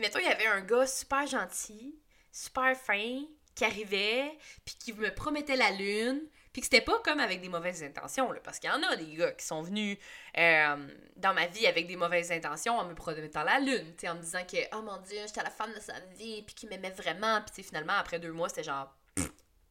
mettons, 0.00 0.18
il 0.18 0.26
y 0.26 0.28
avait 0.28 0.46
un 0.46 0.60
gars 0.60 0.86
super 0.86 1.26
gentil, 1.26 1.98
super 2.30 2.76
fin, 2.76 3.24
qui 3.54 3.64
arrivait, 3.64 4.36
puis 4.64 4.76
qui 4.78 4.92
me 4.92 5.14
promettait 5.14 5.56
la 5.56 5.70
lune, 5.70 6.22
puis 6.52 6.60
que 6.60 6.66
c'était 6.66 6.82
pas 6.82 6.98
comme 7.00 7.20
avec 7.20 7.40
des 7.40 7.48
mauvaises 7.48 7.82
intentions, 7.82 8.30
là, 8.30 8.40
parce 8.40 8.58
qu'il 8.58 8.68
y 8.68 8.72
en 8.72 8.82
a 8.82 8.96
des 8.96 9.14
gars 9.14 9.32
qui 9.32 9.44
sont 9.46 9.62
venus 9.62 9.96
euh, 10.36 10.88
dans 11.16 11.32
ma 11.32 11.46
vie 11.46 11.66
avec 11.66 11.86
des 11.86 11.96
mauvaises 11.96 12.30
intentions 12.30 12.78
en 12.78 12.84
me 12.84 12.94
promettant 12.94 13.42
la 13.42 13.58
lune, 13.58 13.94
en 14.06 14.14
me 14.14 14.20
disant 14.20 14.44
que, 14.44 14.58
oh 14.76 14.82
mon 14.82 14.98
dieu, 14.98 15.20
j'étais 15.26 15.42
la 15.42 15.50
femme 15.50 15.72
de 15.72 15.80
sa 15.80 15.98
vie, 16.16 16.42
puis 16.42 16.54
qu'il 16.54 16.68
m'aimait 16.68 16.90
vraiment, 16.90 17.40
puis 17.42 17.62
finalement, 17.62 17.94
après 17.94 18.18
deux 18.18 18.32
mois, 18.32 18.50
c'était 18.50 18.64
genre, 18.64 18.94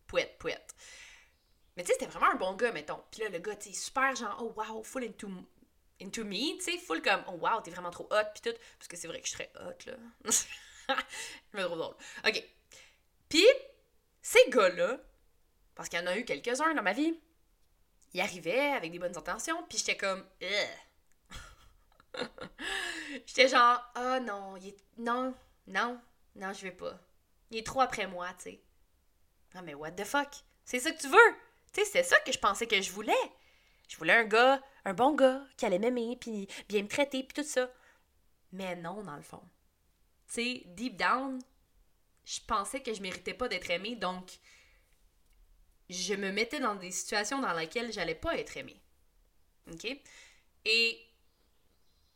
pouette, 0.07 0.37
pouette. 0.39 0.75
Mais 1.77 1.83
tu 1.83 1.87
sais, 1.87 1.93
c'était 1.99 2.11
vraiment 2.11 2.31
un 2.31 2.35
bon 2.35 2.53
gars, 2.53 2.71
mettons. 2.71 3.01
Puis 3.11 3.21
là, 3.21 3.29
le 3.29 3.39
gars, 3.39 3.55
tu 3.55 3.69
sais, 3.69 3.75
super 3.75 4.15
genre, 4.15 4.37
oh 4.41 4.53
wow, 4.57 4.83
full 4.83 5.03
into, 5.03 5.29
into 6.01 6.23
me, 6.23 6.57
tu 6.57 6.61
sais, 6.61 6.77
full 6.79 7.01
comme, 7.01 7.23
oh 7.27 7.33
wow, 7.33 7.61
t'es 7.61 7.71
vraiment 7.71 7.91
trop 7.91 8.07
hot, 8.11 8.25
puis 8.33 8.51
tout. 8.51 8.57
Parce 8.79 8.87
que 8.87 8.97
c'est 8.97 9.07
vrai 9.07 9.21
que 9.21 9.27
je 9.27 9.33
serais 9.33 9.51
hot, 9.55 9.85
là. 9.85 9.93
je 11.53 11.57
me 11.57 11.63
trouve 11.63 11.77
drôle. 11.77 11.95
OK. 12.27 12.43
Puis, 13.29 13.45
ces 14.21 14.49
gars-là, 14.49 14.99
parce 15.81 15.89
qu'il 15.89 15.99
y 15.99 16.03
en 16.03 16.05
a 16.05 16.15
eu 16.15 16.25
quelques-uns 16.25 16.75
dans 16.75 16.83
ma 16.83 16.93
vie. 16.93 17.19
Ils 18.13 18.21
arrivaient 18.21 18.69
avec 18.73 18.91
des 18.91 18.99
bonnes 18.99 19.17
intentions, 19.17 19.65
puis 19.67 19.79
j'étais 19.79 19.97
comme. 19.97 20.23
j'étais 23.25 23.47
genre, 23.47 23.83
ah 23.95 24.19
oh, 24.19 24.23
non, 24.23 24.57
il 24.57 24.67
est... 24.67 24.77
non, 24.99 25.33
non, 25.65 25.99
non, 26.35 26.53
je 26.53 26.61
vais 26.61 26.71
pas. 26.71 26.99
Il 27.49 27.57
est 27.57 27.65
trop 27.65 27.81
après 27.81 28.05
moi, 28.05 28.27
tu 28.35 28.43
sais. 28.43 28.61
Ah, 29.55 29.63
mais 29.63 29.73
what 29.73 29.93
the 29.93 30.03
fuck? 30.03 30.29
C'est 30.65 30.79
ça 30.79 30.91
que 30.91 31.01
tu 31.01 31.07
veux? 31.07 31.35
Tu 31.73 31.81
sais, 31.81 31.85
c'est 31.85 32.03
ça 32.03 32.19
que 32.19 32.31
je 32.31 32.37
pensais 32.37 32.67
que 32.67 32.79
je 32.79 32.91
voulais. 32.91 33.31
Je 33.89 33.97
voulais 33.97 34.13
un 34.13 34.25
gars, 34.25 34.61
un 34.85 34.93
bon 34.93 35.15
gars, 35.15 35.41
qui 35.57 35.65
allait 35.65 35.79
m'aimer, 35.79 36.15
puis 36.15 36.47
bien 36.69 36.83
me 36.83 36.87
traiter, 36.87 37.23
puis 37.23 37.41
tout 37.41 37.49
ça. 37.49 37.71
Mais 38.51 38.75
non, 38.75 39.01
dans 39.01 39.15
le 39.15 39.23
fond. 39.23 39.41
Tu 40.27 40.33
sais, 40.33 40.63
deep 40.67 40.95
down, 40.95 41.41
je 42.23 42.39
pensais 42.45 42.83
que 42.83 42.93
je 42.93 43.01
méritais 43.01 43.33
pas 43.33 43.47
d'être 43.47 43.71
aimée, 43.71 43.95
donc 43.95 44.39
je 45.91 46.13
me 46.13 46.31
mettais 46.31 46.59
dans 46.59 46.75
des 46.75 46.91
situations 46.91 47.39
dans 47.39 47.53
lesquelles 47.53 47.91
j'allais 47.91 48.15
pas 48.15 48.37
être 48.37 48.57
aimée. 48.57 48.79
OK? 49.71 49.85
Et 50.65 50.99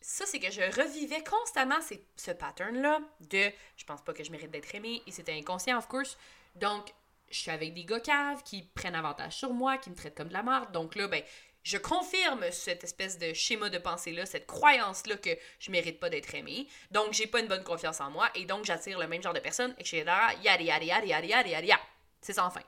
ça, 0.01 0.25
c'est 0.25 0.39
que 0.39 0.51
je 0.51 0.62
revivais 0.62 1.24
constamment 1.24 1.79
ce 2.15 2.32
pattern-là 2.32 3.01
de 3.22 3.51
je 3.75 3.86
pense 3.86 4.01
pas 4.03 4.13
que 4.13 4.24
je 4.24 4.32
mérite 4.32 4.51
d'être 4.51 4.74
aimée 4.75 5.01
et 5.08 5.12
c'était 5.12 5.34
inconscient, 5.34 5.77
of 5.77 5.88
course. 5.88 6.17
Donc, 6.55 6.94
je 7.29 7.39
suis 7.39 7.51
avec 7.51 7.74
des 7.74 7.86
gars 7.86 8.00
caves 8.00 8.44
qui 8.44 8.63
prennent 8.63 8.96
avantage 8.96 9.34
sur 9.34 9.51
moi, 9.51 9.77
qui 9.77 9.89
me 9.89 9.96
traitent 9.96 10.15
comme 10.15 10.27
de 10.27 10.34
la 10.34 10.44
merde. 10.44 10.72
Donc 10.72 10.96
là, 10.96 11.08
ben, 11.08 11.24
je 11.63 11.77
confirme 11.77 12.46
cette 12.51 12.84
espèce 12.84 13.17
de 13.17 13.34
schéma 13.34 13.70
de 13.70 13.79
pensée-là, 13.79 14.27
cette 14.27 14.46
croyance-là 14.46 15.17
que 15.17 15.32
je 15.60 15.72
mérite 15.72 16.00
pas 16.00 16.10
d'être 16.10 16.34
aimée. 16.36 16.67
Donc, 16.91 17.12
j'ai 17.13 17.25
pas 17.25 17.39
une 17.39 17.48
bonne 17.48 17.63
confiance 17.63 18.00
en 18.00 18.12
moi 18.12 18.29
et 18.36 18.46
donc 18.46 18.65
j'attire 18.65 19.00
le 19.00 19.08
même 19.08 19.24
genre 19.24 19.34
de 19.34 19.39
personnes, 19.39 19.74
etc. 19.79 20.05
Yada, 20.44 20.62
yada, 20.62 20.86
yada, 20.86 21.05
yada, 21.05 21.27
yada, 21.27 21.50
yada. 21.50 21.82
C'est 22.22 22.34
sans 22.34 22.51
fin. 22.51 22.62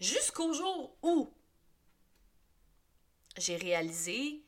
Jusqu'au 0.00 0.52
jour 0.52 0.96
où 1.02 1.34
j'ai 3.36 3.56
réalisé 3.56 4.42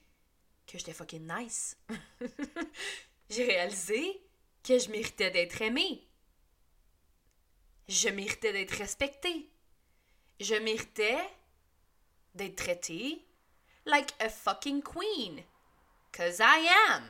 que 0.67 0.79
j'étais 0.79 0.93
fucking 0.93 1.27
nice. 1.27 1.77
j'ai 3.31 3.45
réalisé 3.45 4.23
que 4.63 4.79
je 4.79 4.91
méritais 4.91 5.31
d'être 5.31 5.61
aimée. 5.63 6.07
Je 7.89 8.09
méritais 8.09 8.53
d'être 8.53 8.77
respectée. 8.77 9.51
Je 10.39 10.55
méritais 10.55 11.19
d'être 12.35 12.57
traitée 12.57 13.25
like 13.87 14.13
a 14.21 14.29
fucking 14.29 14.83
queen. 14.83 15.43
Cause 16.13 16.39
I 16.39 16.69
am. 16.89 17.05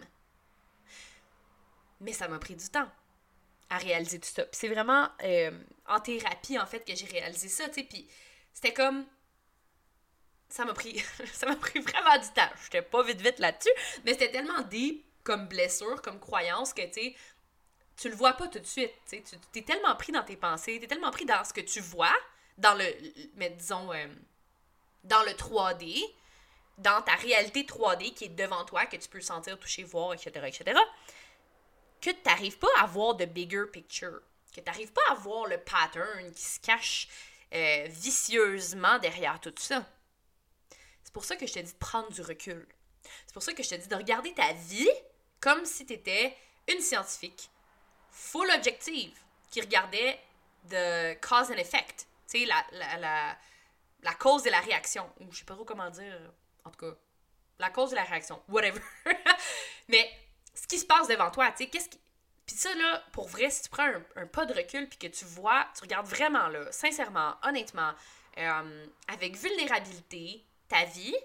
Mais 2.01 2.13
ça 2.13 2.29
m'a 2.29 2.39
pris 2.39 2.57
du 2.57 2.69
temps 2.69 2.91
à 3.69 3.79
réaliser 3.79 4.19
tout 4.19 4.29
ça. 4.29 4.45
c'est 4.51 4.69
vraiment 4.69 5.09
euh, 5.23 5.51
en 5.87 6.01
thérapie, 6.01 6.59
en 6.59 6.67
fait, 6.67 6.85
que 6.85 6.95
j'ai 6.95 7.07
réalisé 7.07 7.49
ça, 7.49 7.69
c'était 8.53 8.75
comme 8.75 9.07
ça 10.49 10.65
m'a 10.65 10.75
pris 10.75 11.03
ça 11.33 11.47
m'a 11.47 11.57
pris 11.57 11.81
vraiment 11.81 12.19
du 12.19 12.29
temps. 12.31 12.51
J'étais 12.65 12.83
pas 12.83 13.03
vite 13.03 13.21
vite 13.21 13.39
là-dessus, 13.39 13.71
mais 14.05 14.13
c'était 14.13 14.31
tellement 14.31 14.63
deep 14.63 15.05
comme 15.23 15.47
blessure, 15.47 16.03
comme 16.03 16.19
croyance 16.19 16.73
que 16.73 16.83
tu 16.93 17.15
tu 17.97 18.09
le 18.09 18.15
vois 18.15 18.33
pas 18.33 18.49
tout 18.49 18.59
de 18.59 18.67
suite, 18.67 18.93
tu 19.07 19.23
es 19.59 19.63
tellement 19.63 19.95
pris 19.95 20.11
dans 20.11 20.23
tes 20.23 20.37
pensées, 20.37 20.79
tu 20.79 20.85
es 20.85 20.89
tellement 20.89 21.11
pris 21.11 21.27
dans 21.27 21.45
ce 21.45 21.53
que 21.53 21.61
tu 21.61 21.81
vois 21.81 22.17
dans 22.57 22.75
le 22.75 22.85
mais 23.37 23.51
disons 23.51 23.93
euh, 23.93 24.07
dans 25.05 25.23
le 25.23 25.33
3D, 25.33 26.03
dans 26.79 27.03
ta 27.03 27.15
réalité 27.15 27.63
3D 27.63 28.15
qui 28.15 28.25
est 28.25 28.29
devant 28.29 28.65
toi 28.65 28.87
que 28.87 28.97
tu 28.97 29.09
peux 29.09 29.21
sentir, 29.21 29.59
toucher, 29.59 29.85
voir, 29.85 30.15
etc., 30.15 30.31
etc. 30.47 30.79
que 32.01 32.11
tu 32.11 32.17
n'arrives 32.25 32.59
pas 32.59 32.69
à 32.79 32.87
voir 32.87 33.15
de 33.15 33.27
bigger 33.27 33.65
picture, 33.71 34.21
que 34.55 34.61
tu 34.61 34.67
n'arrives 34.67 34.93
pas 34.93 35.03
à 35.11 35.15
voir 35.15 35.47
le 35.47 35.59
pattern 35.59 36.33
qui 36.33 36.43
se 36.43 36.61
cache 36.61 37.09
euh, 37.55 37.87
vicieusement 37.89 38.99
derrière 38.99 39.41
tout 39.41 39.53
ça. 39.59 39.85
C'est 41.03 41.13
pour 41.13 41.25
ça 41.25 41.37
que 41.37 41.47
je 41.47 41.53
te 41.53 41.59
dis 41.59 41.73
de 41.73 41.79
prendre 41.79 42.11
du 42.13 42.23
recul. 42.23 42.67
C'est 43.27 43.35
pour 43.35 43.43
ça 43.43 43.53
que 43.53 43.63
je 43.63 43.69
te 43.71 43.75
dis 43.75 43.89
de 43.89 43.95
regarder 43.97 44.33
ta 44.35 44.53
vie 44.53 44.91
comme 45.41 45.65
si 45.65 45.87
tu 45.87 45.95
étais 45.95 46.37
une 46.69 46.81
scientifique 46.81 47.51
full 48.11 48.49
objective 48.51 49.17
qui 49.51 49.61
regardait 49.61 50.21
de 50.65 51.15
cause 51.15 51.51
and 51.51 51.59
effect. 51.59 52.07
Tu 52.29 52.41
sais, 52.41 52.45
la, 52.47 52.65
la, 52.73 52.97
la, 52.99 53.39
la, 54.03 54.15
cause 54.15 54.47
et 54.47 54.51
la 54.51 54.61
réaction. 54.61 55.11
Ou 55.21 55.33
je 55.33 55.39
sais 55.39 55.45
pas 55.45 55.55
trop 55.55 55.65
comment 55.65 55.91
dire. 55.91 56.21
En 56.65 56.71
tout 56.71 56.79
cas, 56.79 56.97
la 57.59 57.71
cause 57.71 57.93
et 57.93 57.97
la 57.97 58.05
réaction. 58.05 58.41
Whatever. 58.49 58.81
Mais 59.89 60.11
ce 60.55 60.67
qui 60.67 60.79
se 60.79 60.87
passe 60.87 61.09
devant 61.09 61.31
toi, 61.31 61.51
tu 61.51 61.65
sais, 61.65 61.71
qu'est-ce 61.71 61.89
qui 61.89 61.99
puis 62.53 62.61
ça, 62.61 62.75
là, 62.75 63.03
pour 63.13 63.29
vrai, 63.29 63.51
si 63.51 63.63
tu 63.63 63.69
prends 63.69 63.91
un, 64.17 64.27
pas 64.27 64.47
de 64.47 64.55
recul 64.55 64.89
puis 64.89 64.99
que 64.99 65.07
tu 65.07 65.25
vois, 65.25 65.67
tu 65.75 65.83
regardes 65.83 66.07
vraiment, 66.07 66.49
là, 66.49 66.71
sincèrement, 66.73 67.35
honnêtement, 67.43 67.93
euh, 68.39 68.87
avec 69.09 69.37
vulnérabilité, 69.37 70.45
ta 70.69 70.85
vie, 70.85 71.17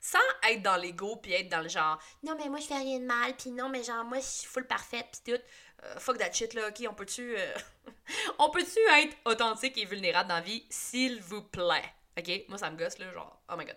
sans 0.00 0.18
être 0.50 0.62
dans 0.62 0.76
l'ego 0.76 1.16
puis 1.16 1.32
être 1.32 1.48
dans 1.48 1.62
le 1.62 1.68
genre 1.70 1.98
non 2.22 2.36
mais 2.36 2.50
moi 2.50 2.58
je 2.60 2.66
fais 2.66 2.76
rien 2.76 2.98
de 2.98 3.06
mal 3.06 3.34
puis 3.38 3.50
non 3.50 3.70
mais 3.70 3.82
genre 3.82 4.04
moi 4.04 4.18
je 4.18 4.26
suis 4.26 4.46
full 4.46 4.66
parfaite 4.66 5.06
puis 5.24 5.32
tout 5.32 5.42
euh, 5.84 5.98
fuck 5.98 6.18
that 6.18 6.32
shit 6.32 6.54
là, 6.54 6.68
ok, 6.68 6.86
on 6.88 6.94
peut-tu. 6.94 7.36
euh, 7.36 7.54
on 8.38 8.50
peut-tu 8.50 8.78
être 9.02 9.16
authentique 9.24 9.76
et 9.78 9.84
vulnérable 9.84 10.28
dans 10.28 10.36
la 10.36 10.40
vie, 10.40 10.64
s'il 10.70 11.20
vous 11.20 11.42
plaît? 11.42 11.84
Ok? 12.18 12.30
Moi, 12.48 12.58
ça 12.58 12.70
me 12.70 12.76
gosse 12.76 12.98
là, 12.98 13.12
genre, 13.12 13.42
oh 13.50 13.56
my 13.56 13.64
god. 13.64 13.76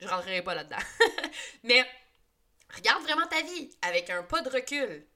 Je 0.00 0.06
rentrerai 0.06 0.42
pas 0.42 0.54
là-dedans. 0.54 0.78
Mais 1.64 1.84
regarde 2.74 3.02
vraiment 3.02 3.26
ta 3.26 3.42
vie 3.42 3.70
avec 3.82 4.10
un 4.10 4.22
pas 4.22 4.42
de 4.42 4.48
recul. 4.48 5.06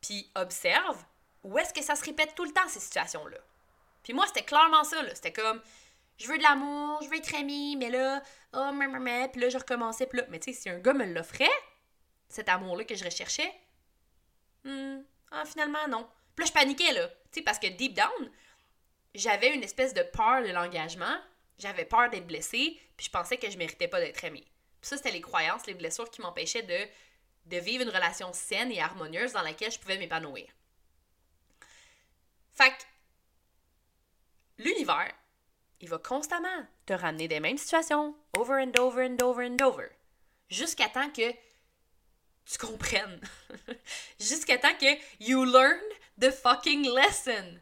Puis 0.00 0.30
observe 0.34 1.04
où 1.42 1.58
est-ce 1.58 1.72
que 1.72 1.82
ça 1.82 1.94
se 1.94 2.04
répète 2.04 2.34
tout 2.34 2.44
le 2.44 2.52
temps, 2.52 2.68
ces 2.68 2.80
situations-là. 2.80 3.38
Puis 4.02 4.12
moi, 4.12 4.26
c'était 4.26 4.44
clairement 4.44 4.84
ça, 4.84 5.02
là. 5.02 5.14
C'était 5.14 5.32
comme, 5.32 5.60
je 6.18 6.28
veux 6.28 6.38
de 6.38 6.42
l'amour, 6.42 7.00
je 7.02 7.08
veux 7.08 7.16
être 7.16 7.34
aimée, 7.34 7.76
mais 7.78 7.90
là, 7.90 8.22
oh, 8.54 8.70
mais, 8.74 8.88
mais. 8.88 9.28
Puis 9.28 9.40
là, 9.40 9.48
je 9.48 9.58
recommençais, 9.58 10.06
puis 10.06 10.18
là, 10.18 10.26
mais 10.28 10.38
tu 10.38 10.52
sais, 10.52 10.60
si 10.60 10.68
un 10.68 10.78
gars 10.78 10.92
me 10.92 11.04
l'offrait, 11.06 11.48
cet 12.28 12.48
amour-là 12.48 12.84
que 12.84 12.94
je 12.94 13.04
recherchais, 13.04 13.52
hmm, 14.64 15.00
ah, 15.30 15.44
finalement, 15.44 15.86
non. 15.88 16.08
Puis 16.36 16.44
là, 16.44 16.48
je 16.48 16.52
paniquais, 16.52 16.92
là. 16.92 17.08
Tu 17.08 17.38
sais, 17.38 17.42
parce 17.42 17.58
que 17.58 17.66
deep 17.68 17.94
down, 17.94 18.30
j'avais 19.14 19.54
une 19.54 19.62
espèce 19.62 19.94
de 19.94 20.02
peur 20.02 20.42
de 20.42 20.48
l'engagement, 20.48 21.16
j'avais 21.58 21.84
peur 21.84 22.10
d'être 22.10 22.26
blessée, 22.26 22.78
puis 22.96 23.06
je 23.06 23.10
pensais 23.10 23.36
que 23.36 23.50
je 23.50 23.58
méritais 23.58 23.88
pas 23.88 24.00
d'être 24.00 24.22
aimée. 24.24 24.46
Puis 24.80 24.88
ça, 24.88 24.96
c'était 24.96 25.10
les 25.10 25.20
croyances, 25.20 25.66
les 25.66 25.74
blessures 25.74 26.10
qui 26.10 26.22
m'empêchaient 26.22 26.62
de, 26.62 26.88
de 27.46 27.56
vivre 27.58 27.82
une 27.82 27.90
relation 27.90 28.32
saine 28.32 28.70
et 28.72 28.80
harmonieuse 28.80 29.32
dans 29.32 29.42
laquelle 29.42 29.72
je 29.72 29.78
pouvais 29.78 29.98
m'épanouir. 29.98 30.48
Fait 32.52 32.70
que 32.70 34.62
l'univers, 34.62 35.12
il 35.80 35.88
va 35.88 35.98
constamment 35.98 36.66
te 36.86 36.92
ramener 36.92 37.28
des 37.28 37.40
mêmes 37.40 37.58
situations, 37.58 38.14
over 38.36 38.62
and 38.62 38.78
over 38.78 39.06
and 39.06 39.22
over 39.22 39.46
and 39.46 39.62
over, 39.62 39.88
jusqu'à 40.48 40.88
temps 40.88 41.10
que 41.10 41.32
tu 42.44 42.58
comprennes. 42.58 43.20
jusqu'à 44.20 44.58
temps 44.58 44.74
que 44.74 44.98
you 45.20 45.44
learn 45.44 45.80
the 46.20 46.30
fucking 46.30 46.88
lesson. 46.94 47.58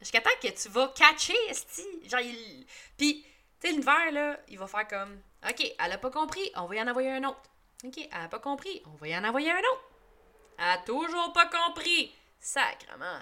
Jusqu'à 0.00 0.20
temps 0.20 0.30
que 0.42 0.48
tu 0.48 0.68
vas 0.68 0.88
catcher, 0.88 1.36
esti. 1.48 1.86
Genre, 2.08 2.20
il... 2.20 2.66
Puis, 2.96 3.24
tu 3.60 3.68
sais, 3.68 3.72
l'univers, 3.72 4.10
là, 4.12 4.40
il 4.48 4.58
va 4.58 4.66
faire 4.66 4.88
comme, 4.88 5.20
OK, 5.48 5.74
elle 5.78 5.92
a 5.92 5.98
pas 5.98 6.10
compris, 6.10 6.50
on 6.56 6.66
va 6.66 6.76
y 6.76 6.82
en 6.82 6.88
envoyer 6.88 7.10
un 7.10 7.24
autre. 7.24 7.50
OK, 7.84 7.98
elle 7.98 8.08
a 8.12 8.28
pas 8.28 8.38
compris, 8.38 8.82
on 8.86 8.96
va 8.96 9.08
y 9.08 9.16
en 9.16 9.24
envoyer 9.24 9.50
un 9.50 9.58
autre. 9.58 9.90
Elle 10.58 10.64
a 10.64 10.78
toujours 10.78 11.32
pas 11.32 11.46
compris. 11.46 12.14
Sacrement. 12.40 13.20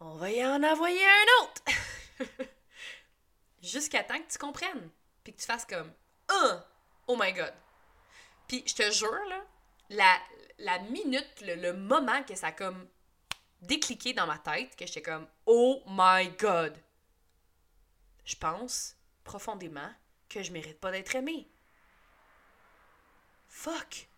On 0.00 0.14
va 0.14 0.30
y 0.30 0.44
en 0.44 0.62
envoyer 0.62 1.04
un 1.04 1.42
autre. 1.42 1.62
Jusqu'à 3.62 4.02
temps 4.04 4.18
que 4.18 4.30
tu 4.30 4.38
comprennes. 4.38 4.90
Puis 5.22 5.34
que 5.34 5.40
tu 5.40 5.46
fasses 5.46 5.66
comme, 5.66 5.92
oh, 6.32 6.52
oh 7.08 7.16
my 7.20 7.32
god. 7.32 7.52
Puis 8.46 8.64
je 8.66 8.74
te 8.74 8.90
jure, 8.90 9.44
là, 9.90 10.18
la, 10.58 10.78
minute, 10.90 11.42
le, 11.42 11.56
le 11.56 11.72
moment 11.74 12.22
que 12.22 12.34
ça 12.34 12.48
a 12.48 12.52
comme 12.52 12.88
décliqué 13.60 14.14
dans 14.14 14.26
ma 14.26 14.38
tête, 14.38 14.74
que 14.76 14.86
j'étais 14.86 15.02
comme, 15.02 15.26
oh 15.44 15.82
my 15.86 16.28
god. 16.38 16.78
Je 18.24 18.36
pense 18.36 18.96
profondément 19.24 19.90
que 20.28 20.42
je 20.42 20.52
mérite 20.52 20.80
pas 20.80 20.92
d'être 20.92 21.14
aimée. 21.14 21.50
Fuck. 23.48 24.08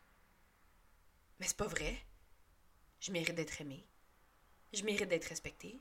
Mais 1.39 1.47
c'est 1.47 1.57
pas 1.57 1.67
vrai. 1.67 1.97
Je 3.01 3.13
mérite 3.13 3.35
d'être 3.35 3.61
aimée. 3.61 3.87
Je 4.73 4.85
mérite 4.85 5.09
d'être 5.09 5.25
respectée. 5.25 5.81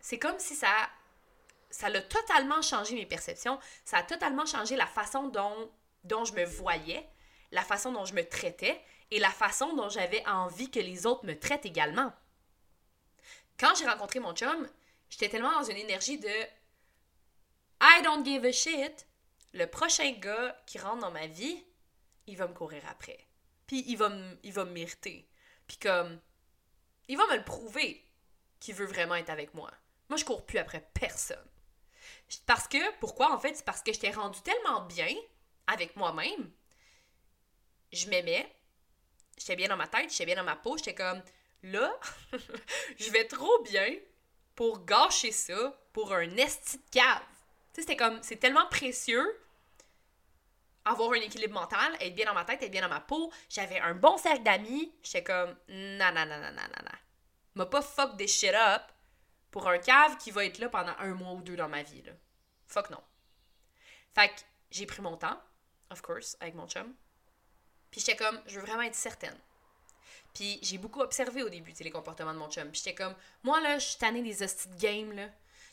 C'est 0.00 0.18
comme 0.18 0.38
si 0.38 0.54
ça 0.54 0.90
ça 1.74 1.88
a 1.88 2.00
totalement 2.00 2.62
changé 2.62 2.94
mes 2.94 3.04
perceptions, 3.04 3.58
ça 3.84 3.98
a 3.98 4.02
totalement 4.04 4.46
changé 4.46 4.76
la 4.76 4.86
façon 4.86 5.26
dont, 5.26 5.70
dont 6.04 6.24
je 6.24 6.32
me 6.32 6.44
voyais, 6.44 7.08
la 7.50 7.62
façon 7.62 7.90
dont 7.90 8.04
je 8.04 8.14
me 8.14 8.22
traitais 8.22 8.80
et 9.10 9.18
la 9.18 9.30
façon 9.30 9.74
dont 9.74 9.88
j'avais 9.88 10.24
envie 10.28 10.70
que 10.70 10.78
les 10.78 11.04
autres 11.04 11.26
me 11.26 11.36
traitent 11.36 11.66
également. 11.66 12.12
Quand 13.58 13.74
j'ai 13.74 13.86
rencontré 13.86 14.20
mon 14.20 14.34
chum, 14.34 14.68
j'étais 15.10 15.28
tellement 15.28 15.50
dans 15.50 15.64
une 15.64 15.76
énergie 15.76 16.18
de 16.18 16.28
I 17.80 18.02
don't 18.04 18.24
give 18.24 18.44
a 18.44 18.52
shit. 18.52 19.06
Le 19.52 19.66
prochain 19.66 20.12
gars 20.12 20.56
qui 20.66 20.78
rentre 20.78 21.00
dans 21.00 21.10
ma 21.10 21.26
vie, 21.26 21.64
il 22.26 22.36
va 22.36 22.46
me 22.46 22.54
courir 22.54 22.82
après. 22.88 23.18
Puis 23.66 23.84
il 23.86 23.96
va 23.96 24.08
me. 24.08 24.34
Puis 25.66 25.76
comme, 25.80 26.20
il 27.08 27.16
va 27.16 27.26
me 27.28 27.36
le 27.36 27.44
prouver 27.44 28.04
qu'il 28.60 28.74
veut 28.74 28.86
vraiment 28.86 29.14
être 29.14 29.30
avec 29.30 29.54
moi. 29.54 29.70
Moi, 30.08 30.18
je 30.18 30.24
cours 30.24 30.44
plus 30.44 30.58
après 30.58 30.86
personne. 30.94 31.46
Parce 32.46 32.68
que, 32.68 32.98
pourquoi 32.98 33.32
en 33.32 33.38
fait? 33.38 33.54
C'est 33.54 33.64
parce 33.64 33.82
que 33.82 33.92
j'étais 33.92 34.10
rendue 34.10 34.40
tellement 34.42 34.82
bien 34.82 35.14
avec 35.66 35.96
moi-même. 35.96 36.50
Je 37.92 38.08
m'aimais. 38.08 38.50
J'étais 39.38 39.56
bien 39.56 39.68
dans 39.68 39.76
ma 39.76 39.88
tête, 39.88 40.10
j'étais 40.10 40.26
bien 40.26 40.36
dans 40.36 40.44
ma 40.44 40.56
peau. 40.56 40.76
J'étais 40.76 40.94
comme, 40.94 41.22
là, 41.62 41.98
je 42.98 43.10
vais 43.10 43.26
trop 43.26 43.62
bien 43.62 43.96
pour 44.54 44.84
gâcher 44.84 45.32
ça 45.32 45.78
pour 45.92 46.12
un 46.12 46.36
esti 46.36 46.78
de 46.78 46.90
cave. 46.90 47.22
Tu 47.72 47.80
sais, 47.80 47.80
c'était 47.82 47.96
comme, 47.96 48.22
c'est 48.22 48.36
tellement 48.36 48.66
précieux 48.68 49.26
avoir 50.84 51.12
un 51.12 51.20
équilibre 51.20 51.54
mental, 51.54 51.96
être 52.00 52.14
bien 52.14 52.26
dans 52.26 52.34
ma 52.34 52.44
tête, 52.44 52.62
être 52.62 52.70
bien 52.70 52.82
dans 52.82 52.88
ma 52.88 53.00
peau. 53.00 53.32
J'avais 53.48 53.80
un 53.80 53.94
bon 53.94 54.16
cercle 54.18 54.42
d'amis. 54.42 54.92
J'étais 55.02 55.24
comme, 55.24 55.56
non, 55.68 56.12
non, 56.12 56.26
non, 56.26 56.38
non, 56.38 56.52
non, 56.52 56.82
non. 56.82 56.98
M'a 57.54 57.66
pas 57.66 57.82
fuck 57.82 58.16
des 58.16 58.26
shit 58.26 58.54
up 58.54 58.82
pour 59.50 59.68
un 59.68 59.78
cave 59.78 60.18
qui 60.18 60.30
va 60.30 60.44
être 60.44 60.58
là 60.58 60.68
pendant 60.68 60.94
un 60.98 61.14
mois 61.14 61.32
ou 61.32 61.40
deux 61.40 61.56
dans 61.56 61.68
ma 61.68 61.82
vie, 61.82 62.02
là. 62.02 62.12
Fuck 62.66 62.90
non. 62.90 63.02
Fait 64.14 64.28
que 64.28 64.40
j'ai 64.70 64.86
pris 64.86 65.02
mon 65.02 65.16
temps, 65.16 65.40
of 65.90 66.02
course, 66.02 66.36
avec 66.40 66.54
mon 66.54 66.66
chum. 66.66 66.92
Puis 67.90 68.00
j'étais 68.00 68.16
comme, 68.16 68.40
je 68.46 68.58
veux 68.58 68.66
vraiment 68.66 68.82
être 68.82 68.94
certaine. 68.94 69.38
Puis 70.34 70.58
j'ai 70.62 70.78
beaucoup 70.78 71.00
observé 71.00 71.44
au 71.44 71.48
début, 71.48 71.72
les 71.78 71.90
comportements 71.90 72.34
de 72.34 72.38
mon 72.38 72.50
chum. 72.50 72.68
Puis 72.70 72.82
j'étais 72.84 72.96
comme, 72.96 73.14
moi 73.44 73.60
là, 73.60 73.78
je 73.78 73.86
suis 73.86 73.98
tannée 73.98 74.22
des 74.22 74.42
hosties 74.42 74.68
de 74.68 74.76
game, 74.76 75.12
là. 75.12 75.28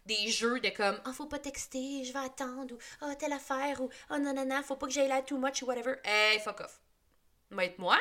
Des 0.05 0.29
jeux 0.29 0.59
de 0.59 0.69
comme, 0.69 0.99
ah, 1.05 1.13
faut 1.13 1.27
pas 1.27 1.39
texter, 1.39 2.03
je 2.03 2.11
vais 2.11 2.19
attendre, 2.19 2.73
ou 2.73 2.77
ah, 3.01 3.15
telle 3.15 3.33
affaire, 3.33 3.81
ou 3.81 3.89
ah, 4.09 4.17
non, 4.19 4.33
non, 4.33 4.45
non, 4.45 4.63
faut 4.63 4.75
pas 4.75 4.87
que 4.87 4.93
j'aille 4.93 5.07
là 5.07 5.21
too 5.21 5.37
much, 5.37 5.61
ou 5.61 5.65
whatever. 5.67 5.95
Hey, 6.03 6.39
fuck 6.39 6.59
off. 6.61 6.79
Mais 7.51 7.75
moi, 7.77 7.99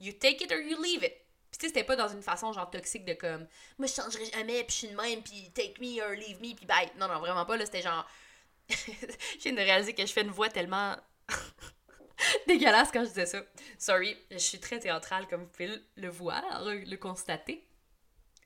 you 0.00 0.12
take 0.12 0.42
it 0.44 0.52
or 0.52 0.58
you 0.58 0.82
leave 0.82 1.02
it. 1.04 1.12
Puis 1.50 1.58
tu 1.58 1.66
sais, 1.66 1.68
c'était 1.68 1.84
pas 1.84 1.96
dans 1.96 2.08
une 2.08 2.22
façon 2.22 2.52
genre 2.52 2.70
toxique 2.70 3.04
de 3.04 3.14
comme, 3.14 3.46
moi 3.78 3.86
je 3.86 3.94
changerai 3.94 4.24
jamais, 4.26 4.64
puis 4.64 4.72
je 4.72 4.86
suis 4.86 4.88
de 4.88 4.96
même, 4.96 5.22
puis 5.22 5.50
take 5.54 5.74
me 5.80 6.00
or 6.02 6.10
leave 6.10 6.40
me, 6.40 6.54
puis 6.54 6.66
bye. 6.66 6.90
Non, 6.98 7.08
non, 7.08 7.18
vraiment 7.20 7.44
pas, 7.44 7.56
là, 7.56 7.64
c'était 7.66 7.82
genre. 7.82 8.06
je 8.68 9.42
viens 9.42 9.52
de 9.52 9.58
réaliser 9.58 9.94
que 9.94 10.04
je 10.04 10.12
fais 10.12 10.22
une 10.22 10.30
voix 10.30 10.48
tellement. 10.48 10.96
dégueulasse 12.46 12.90
quand 12.92 13.02
je 13.02 13.08
disais 13.08 13.26
ça. 13.26 13.42
Sorry, 13.78 14.16
je 14.30 14.38
suis 14.38 14.60
très 14.60 14.78
théâtrale 14.78 15.26
comme 15.28 15.42
vous 15.42 15.48
pouvez 15.48 15.70
le- 15.96 16.08
voir, 16.08 16.42
le 16.64 16.96
constater. 16.96 17.66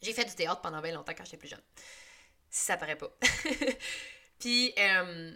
J'ai 0.03 0.13
fait 0.13 0.25
du 0.25 0.35
théâtre 0.35 0.61
pendant 0.61 0.81
bien 0.81 0.93
longtemps 0.93 1.13
quand 1.17 1.25
j'étais 1.25 1.37
plus 1.37 1.49
jeune. 1.49 1.63
Si 2.53 2.67
ça 2.67 2.77
paraît 2.77 2.97
pas. 2.97 3.11
Puis, 4.39 4.75
euh... 4.79 5.35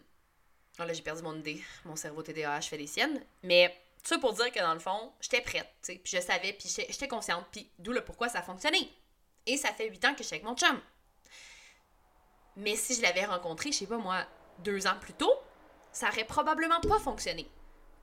oh 0.78 0.84
là, 0.84 0.92
j'ai 0.92 1.00
perdu 1.00 1.22
mon 1.22 1.34
idée. 1.34 1.62
Mon 1.86 1.96
cerveau 1.96 2.22
TDAH 2.22 2.60
fait 2.60 2.76
des 2.76 2.86
siennes. 2.86 3.24
Mais 3.42 3.74
ça 4.04 4.18
pour 4.18 4.34
dire 4.34 4.52
que 4.52 4.58
dans 4.60 4.74
le 4.74 4.80
fond, 4.80 5.14
j'étais 5.20 5.40
prête, 5.40 5.66
tu 5.82 5.94
sais. 5.94 5.98
Puis 5.98 6.12
je 6.14 6.20
savais, 6.20 6.52
puis 6.52 6.68
j'étais 6.68 7.08
consciente. 7.08 7.46
Puis 7.50 7.70
d'où 7.78 7.92
le 7.92 8.04
pourquoi 8.04 8.28
ça 8.28 8.40
a 8.40 8.42
fonctionné. 8.42 8.92
Et 9.46 9.56
ça 9.56 9.72
fait 9.72 9.88
huit 9.88 10.04
ans 10.04 10.12
que 10.12 10.18
je 10.18 10.24
suis 10.24 10.34
avec 10.34 10.44
mon 10.44 10.54
chum. 10.54 10.78
Mais 12.56 12.76
si 12.76 12.94
je 12.94 13.02
l'avais 13.02 13.24
rencontré, 13.24 13.72
je 13.72 13.78
sais 13.78 13.86
pas 13.86 13.96
moi, 13.96 14.26
deux 14.58 14.86
ans 14.86 14.98
plus 15.00 15.14
tôt, 15.14 15.32
ça 15.92 16.08
aurait 16.08 16.24
probablement 16.24 16.80
pas 16.80 16.98
fonctionné. 16.98 17.50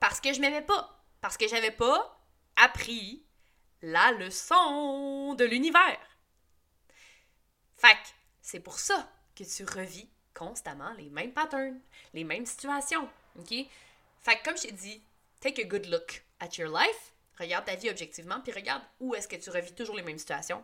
Parce 0.00 0.20
que 0.20 0.32
je 0.32 0.40
m'aimais 0.40 0.62
pas. 0.62 1.00
Parce 1.20 1.36
que 1.36 1.46
j'avais 1.46 1.70
pas 1.70 2.20
appris 2.56 3.24
la 3.80 4.10
leçon 4.12 5.34
de 5.34 5.44
l'univers. 5.44 6.00
Fait 7.76 7.96
c'est 8.44 8.60
pour 8.60 8.78
ça 8.78 9.10
que 9.34 9.42
tu 9.42 9.64
revis 9.64 10.06
constamment 10.34 10.92
les 10.92 11.08
mêmes 11.08 11.32
patterns, 11.32 11.80
les 12.12 12.24
mêmes 12.24 12.44
situations. 12.44 13.08
OK? 13.38 13.54
Fait 14.20 14.38
que 14.38 14.44
comme 14.44 14.56
je 14.58 14.64
t'ai 14.64 14.72
dit, 14.72 15.02
take 15.40 15.62
a 15.62 15.64
good 15.64 15.86
look 15.86 16.22
at 16.40 16.58
your 16.58 16.70
life. 16.70 17.12
Regarde 17.38 17.64
ta 17.64 17.74
vie 17.74 17.88
objectivement, 17.88 18.40
puis 18.42 18.52
regarde 18.52 18.82
où 19.00 19.14
est-ce 19.14 19.26
que 19.26 19.36
tu 19.36 19.48
revis 19.48 19.72
toujours 19.72 19.96
les 19.96 20.02
mêmes 20.02 20.18
situations. 20.18 20.62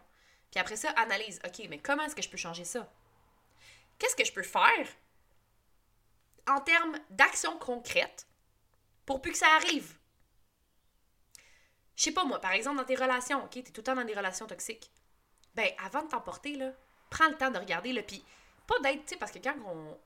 Puis 0.50 0.60
après 0.60 0.76
ça, 0.76 0.90
analyse. 0.90 1.40
OK, 1.44 1.66
mais 1.70 1.78
comment 1.78 2.04
est-ce 2.04 2.14
que 2.14 2.22
je 2.22 2.28
peux 2.28 2.36
changer 2.36 2.64
ça? 2.64 2.86
Qu'est-ce 3.98 4.14
que 4.14 4.26
je 4.26 4.32
peux 4.32 4.42
faire 4.42 4.86
en 6.46 6.60
termes 6.60 6.98
d'actions 7.08 7.58
concrètes 7.58 8.26
pour 9.06 9.22
plus 9.22 9.32
que 9.32 9.38
ça 9.38 9.48
arrive? 9.56 9.96
Je 11.96 12.04
sais 12.04 12.12
pas 12.12 12.24
moi, 12.24 12.40
par 12.40 12.52
exemple 12.52 12.76
dans 12.76 12.84
tes 12.84 12.94
relations, 12.94 13.42
OK, 13.42 13.52
t'es 13.52 13.62
tout 13.62 13.80
le 13.80 13.84
temps 13.84 13.96
dans 13.96 14.04
des 14.04 14.14
relations 14.14 14.46
toxiques. 14.46 14.90
Ben, 15.54 15.70
avant 15.82 16.02
de 16.02 16.08
t'emporter, 16.08 16.56
là, 16.56 16.72
prends 17.10 17.28
le 17.28 17.36
temps 17.36 17.50
de 17.50 17.58
regarder, 17.58 17.92
là, 17.92 18.02
puis 18.02 18.24
pas 18.66 18.78
d'être, 18.80 19.04
tu 19.04 19.08
sais, 19.10 19.16
parce 19.16 19.32
que 19.32 19.38
quand 19.38 19.56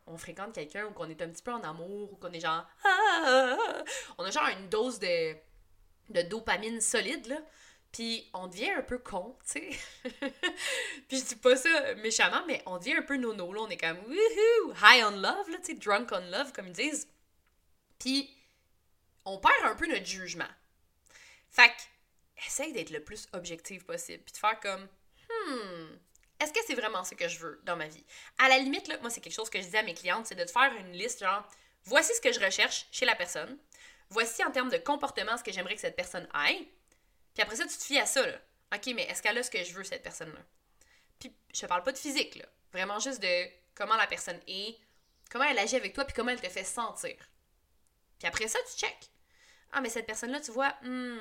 on, 0.07 0.17
fréquente 0.17 0.55
quelqu'un 0.55 0.87
ou 0.87 0.90
qu'on 0.93 1.09
est 1.11 1.21
un 1.21 1.29
petit 1.29 1.43
peu 1.43 1.53
en 1.53 1.62
amour 1.62 2.12
ou 2.12 2.17
qu'on 2.17 2.33
est 2.33 2.40
genre... 2.40 2.67
Ah, 2.85 3.57
on 4.19 4.25
a 4.25 4.31
genre 4.31 4.49
une 4.49 4.69
dose 4.69 4.99
de, 4.99 5.35
de 6.09 6.23
dopamine 6.23 6.81
solide, 6.81 7.27
là, 7.27 7.37
puis 7.93 8.29
on 8.33 8.47
devient 8.47 8.71
un 8.71 8.83
peu 8.83 8.99
con, 8.99 9.37
tu 9.45 9.61
sais. 9.61 10.11
puis 11.09 11.19
je 11.19 11.25
dis 11.25 11.37
pas 11.37 11.57
ça 11.57 11.95
méchamment, 11.97 12.45
mais 12.47 12.62
on 12.67 12.79
devient 12.79 12.95
un 12.95 13.03
peu 13.03 13.17
nono, 13.17 13.53
là, 13.53 13.61
on 13.61 13.69
est 13.69 13.77
comme 13.77 13.99
woohoo, 13.99 14.75
high 14.83 15.05
on 15.05 15.11
love, 15.11 15.51
là, 15.51 15.59
tu 15.59 15.67
sais, 15.67 15.75
drunk 15.75 16.11
on 16.12 16.31
love, 16.31 16.53
comme 16.53 16.67
ils 16.69 16.73
disent. 16.73 17.07
Puis 17.99 18.35
on 19.25 19.38
perd 19.38 19.64
un 19.64 19.75
peu 19.75 19.87
notre 19.87 20.07
jugement. 20.07 20.49
Fait 21.51 21.73
essaye 22.47 22.73
d'être 22.73 22.90
le 22.90 23.01
plus 23.01 23.29
objectif 23.33 23.85
possible, 23.85 24.23
puis 24.25 24.33
de 24.33 24.38
faire 24.38 24.59
comme, 24.59 24.88
hmm, 25.29 25.97
est-ce 26.45 26.53
que 26.53 26.61
c'est 26.67 26.75
vraiment 26.75 27.05
ce 27.05 27.15
que 27.15 27.29
je 27.29 27.39
veux 27.39 27.61
dans 27.65 27.77
ma 27.77 27.89
vie? 27.89 28.05
À 28.39 28.49
la 28.49 28.59
limite, 28.59 28.89
moi, 29.01 29.11
c'est 29.11 29.21
quelque 29.21 29.35
chose 29.35 29.51
que 29.51 29.61
je 29.61 29.67
dis 29.67 29.77
à 29.77 29.83
mes 29.83 29.95
clientes, 29.95 30.27
c'est 30.27 30.35
de 30.35 30.45
te 30.45 30.51
faire 30.51 30.73
une 30.79 30.93
liste, 30.93 31.21
genre, 31.21 31.49
voici 31.85 32.15
ce 32.15 32.21
que 32.21 32.33
je 32.33 32.41
recherche 32.41 32.87
chez 32.93 33.07
la 33.07 33.15
personne, 33.15 33.59
voici 34.11 34.45
en 34.45 34.51
termes 34.51 34.71
de 34.71 34.77
comportement 34.77 35.37
ce 35.37 35.43
que 35.43 35.53
j'aimerais 35.53 35.75
que 35.75 35.81
cette 35.81 35.97
personne 35.97 36.29
aille, 36.33 36.69
puis 37.35 37.43
après 37.43 37.57
ça, 37.57 37.65
tu 37.65 37.77
te 37.77 37.83
fies 37.83 37.99
à 37.99 38.07
ça. 38.07 38.25
OK, 38.75 38.87
mais 38.95 39.03
est-ce 39.05 39.23
qu'elle 39.23 39.37
a 39.37 39.43
ce 39.43 39.51
que 39.51 39.63
je 39.63 39.73
veux, 39.73 39.85
cette 39.85 40.03
personne-là? 40.03 40.41
Puis 41.19 41.35
je 41.53 41.61
te 41.61 41.67
parle 41.67 41.83
pas 41.83 41.93
de 41.93 41.99
physique. 41.99 42.43
Vraiment 42.73 42.99
juste 42.99 43.21
de 43.21 43.49
comment 43.75 43.97
la 43.97 44.07
personne 44.07 44.41
est, 44.47 44.79
comment 45.31 45.45
elle 45.45 45.59
agit 45.59 45.77
avec 45.77 45.95
toi, 45.95 46.05
puis 46.05 46.15
comment 46.15 46.31
elle 46.31 46.41
te 46.41 46.49
fait 46.49 46.65
sentir. 46.65 47.17
Puis 48.19 48.29
après 48.29 48.49
ça, 48.49 48.59
tu 48.71 48.79
check. 48.79 49.11
Ah, 49.75 49.81
mais 49.81 49.89
cette 49.89 50.07
personne-là, 50.07 50.41
tu 50.41 50.53
vois, 50.53 50.73
hmm, 50.83 51.19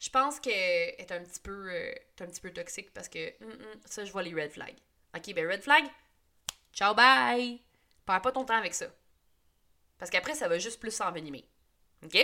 je 0.00 0.08
pense 0.08 0.40
qu'elle 0.40 0.94
est 0.98 1.12
un 1.12 1.22
petit 1.22 1.40
peu, 1.40 1.70
euh, 1.70 1.94
un 2.20 2.26
petit 2.26 2.40
toxique 2.52 2.92
parce 2.94 3.08
que 3.08 3.30
hmm, 3.44 3.52
hmm, 3.52 3.80
ça, 3.84 4.04
je 4.04 4.12
vois 4.12 4.22
les 4.22 4.34
red 4.34 4.50
flags. 4.50 4.78
Ok, 5.14 5.34
ben 5.34 5.46
red 5.46 5.62
flag, 5.62 5.84
ciao, 6.72 6.94
bye. 6.94 7.60
Perds 8.06 8.22
pas 8.22 8.32
ton 8.32 8.44
temps 8.44 8.56
avec 8.56 8.74
ça. 8.74 8.86
Parce 9.98 10.10
qu'après, 10.10 10.34
ça 10.34 10.48
va 10.48 10.58
juste 10.58 10.80
plus 10.80 10.90
s'envenimer. 10.90 11.44
OK? 12.02 12.16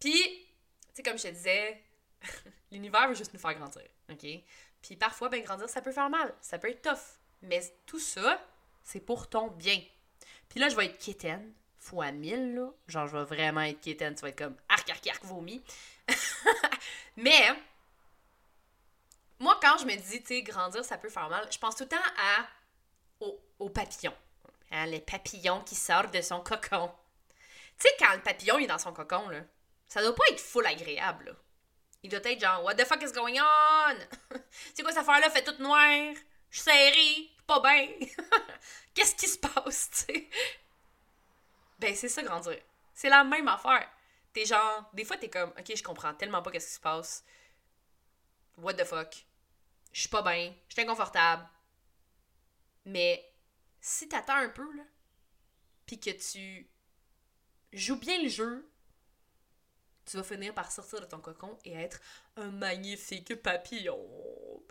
Puis, 0.00 0.12
tu 0.12 0.94
sais, 0.94 1.02
comme 1.02 1.18
je 1.18 1.24
te 1.24 1.28
disais, 1.28 1.82
l'univers 2.72 3.08
veut 3.08 3.14
juste 3.14 3.34
nous 3.34 3.40
faire 3.40 3.54
grandir. 3.54 3.86
OK? 4.10 4.26
Puis 4.80 4.96
parfois, 4.96 5.28
ben 5.28 5.42
grandir, 5.42 5.68
ça 5.68 5.82
peut 5.82 5.92
faire 5.92 6.08
mal. 6.08 6.34
Ça 6.40 6.58
peut 6.58 6.70
être 6.70 6.82
tough. 6.82 7.18
Mais 7.42 7.60
tout 7.84 8.00
ça, 8.00 8.42
c'est 8.82 9.00
pour 9.00 9.28
ton 9.28 9.48
bien. 9.48 9.80
Puis 10.48 10.58
là, 10.58 10.70
je 10.70 10.76
vais 10.76 10.86
être 10.86 10.98
quétaine 10.98 11.52
fois 11.82 12.12
1000, 12.12 12.54
là. 12.54 12.70
Genre, 12.86 13.06
je 13.08 13.16
vais 13.16 13.24
vraiment 13.24 13.62
être 13.62 13.80
quétaine. 13.80 14.14
Tu 14.14 14.22
vas 14.22 14.28
être 14.28 14.38
comme 14.38 14.56
arc, 14.68 14.88
arc, 14.88 15.06
arc, 15.08 15.24
vomi. 15.24 15.62
Mais, 17.16 17.48
moi, 19.38 19.58
quand 19.60 19.78
je 19.78 19.84
me 19.84 19.96
dis, 19.96 20.22
tu 20.22 20.28
sais, 20.28 20.42
grandir, 20.42 20.84
ça 20.84 20.96
peut 20.96 21.08
faire 21.08 21.28
mal, 21.28 21.46
je 21.50 21.58
pense 21.58 21.74
tout 21.74 21.82
le 21.82 21.88
temps 21.88 21.96
à, 22.18 22.46
aux, 23.58 23.68
papillons. 23.68 24.14
Hein, 24.70 24.86
les 24.86 25.00
papillons 25.00 25.60
qui 25.62 25.74
sortent 25.74 26.14
de 26.14 26.22
son 26.22 26.40
cocon. 26.40 26.90
Tu 27.78 27.88
sais, 27.88 27.94
quand 27.98 28.14
le 28.14 28.22
papillon 28.22 28.58
est 28.58 28.66
dans 28.66 28.78
son 28.78 28.92
cocon, 28.92 29.28
là, 29.28 29.40
ça 29.88 30.00
doit 30.00 30.14
pas 30.14 30.24
être 30.30 30.40
full 30.40 30.66
agréable. 30.66 31.36
Il 32.02 32.10
doit 32.10 32.20
être 32.24 32.40
genre, 32.40 32.64
What 32.64 32.76
the 32.76 32.84
fuck 32.84 33.02
is 33.02 33.12
going 33.12 33.38
on? 33.40 33.96
C'est 34.74 34.82
quoi 34.82 34.92
cette 34.92 35.00
affaire-là? 35.00 35.30
Fait 35.30 35.44
tout 35.44 35.60
noir. 35.62 36.14
Je 36.50 36.60
suis 36.60 36.70
serré. 36.70 37.30
Pas 37.46 37.60
bien. 37.60 37.88
Qu'est-ce 38.94 39.14
qui 39.14 39.26
se 39.26 39.38
passe, 39.38 39.90
tu 39.90 40.14
sais? 40.14 40.28
Ben, 41.82 41.94
c'est 41.96 42.08
ça, 42.08 42.22
grandir. 42.22 42.56
C'est 42.94 43.08
la 43.08 43.24
même 43.24 43.48
affaire. 43.48 43.90
T'es 44.32 44.44
genre, 44.46 44.88
des 44.94 45.04
fois, 45.04 45.16
t'es 45.16 45.28
comme, 45.28 45.50
ok, 45.50 45.72
je 45.74 45.82
comprends 45.82 46.14
tellement 46.14 46.40
pas 46.40 46.52
qu'est-ce 46.52 46.68
qui 46.68 46.74
se 46.74 46.80
passe. 46.80 47.24
What 48.56 48.74
the 48.74 48.84
fuck? 48.84 49.26
Je 49.92 50.00
suis 50.00 50.08
pas 50.08 50.22
bien, 50.22 50.54
je 50.68 50.74
suis 50.74 50.82
inconfortable. 50.82 51.44
Mais 52.84 53.28
si 53.80 54.08
t'attends 54.08 54.36
un 54.36 54.48
peu, 54.50 54.76
là, 54.76 54.84
pis 55.84 55.98
que 55.98 56.10
tu 56.10 56.70
joues 57.72 57.98
bien 57.98 58.22
le 58.22 58.28
jeu, 58.28 58.70
tu 60.06 60.16
vas 60.16 60.22
finir 60.22 60.54
par 60.54 60.70
sortir 60.70 61.00
de 61.00 61.06
ton 61.06 61.18
cocon 61.18 61.58
et 61.64 61.72
être 61.72 62.00
un 62.36 62.52
magnifique 62.52 63.34
papillon. 63.42 63.98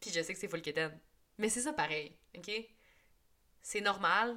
Puis 0.00 0.10
je 0.10 0.22
sais 0.22 0.34
que 0.34 0.40
c'est 0.40 0.48
full 0.48 0.60
kitten. 0.60 0.98
Mais 1.38 1.48
c'est 1.48 1.62
ça 1.62 1.72
pareil, 1.72 2.16
ok? 2.36 2.50
C'est 3.62 3.80
normal. 3.80 4.36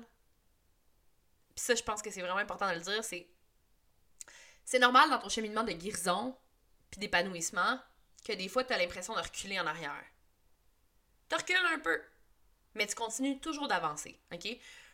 Puis 1.55 1.65
ça, 1.65 1.75
je 1.75 1.83
pense 1.83 2.01
que 2.01 2.11
c'est 2.11 2.21
vraiment 2.21 2.37
important 2.37 2.69
de 2.69 2.75
le 2.75 2.81
dire, 2.81 3.03
c'est 3.03 3.27
c'est 4.65 4.79
normal 4.79 5.09
dans 5.09 5.19
ton 5.19 5.29
cheminement 5.29 5.63
de 5.63 5.73
guérison 5.73 6.35
puis 6.89 6.99
d'épanouissement 6.99 7.79
que 8.23 8.33
des 8.33 8.47
fois, 8.47 8.63
tu 8.63 8.73
as 8.73 8.77
l'impression 8.77 9.13
de 9.13 9.19
reculer 9.19 9.59
en 9.59 9.67
arrière. 9.67 10.05
Tu 11.29 11.35
recules 11.35 11.55
un 11.73 11.79
peu, 11.79 12.01
mais 12.75 12.87
tu 12.87 12.95
continues 12.95 13.39
toujours 13.39 13.67
d'avancer, 13.67 14.17
OK? 14.31 14.47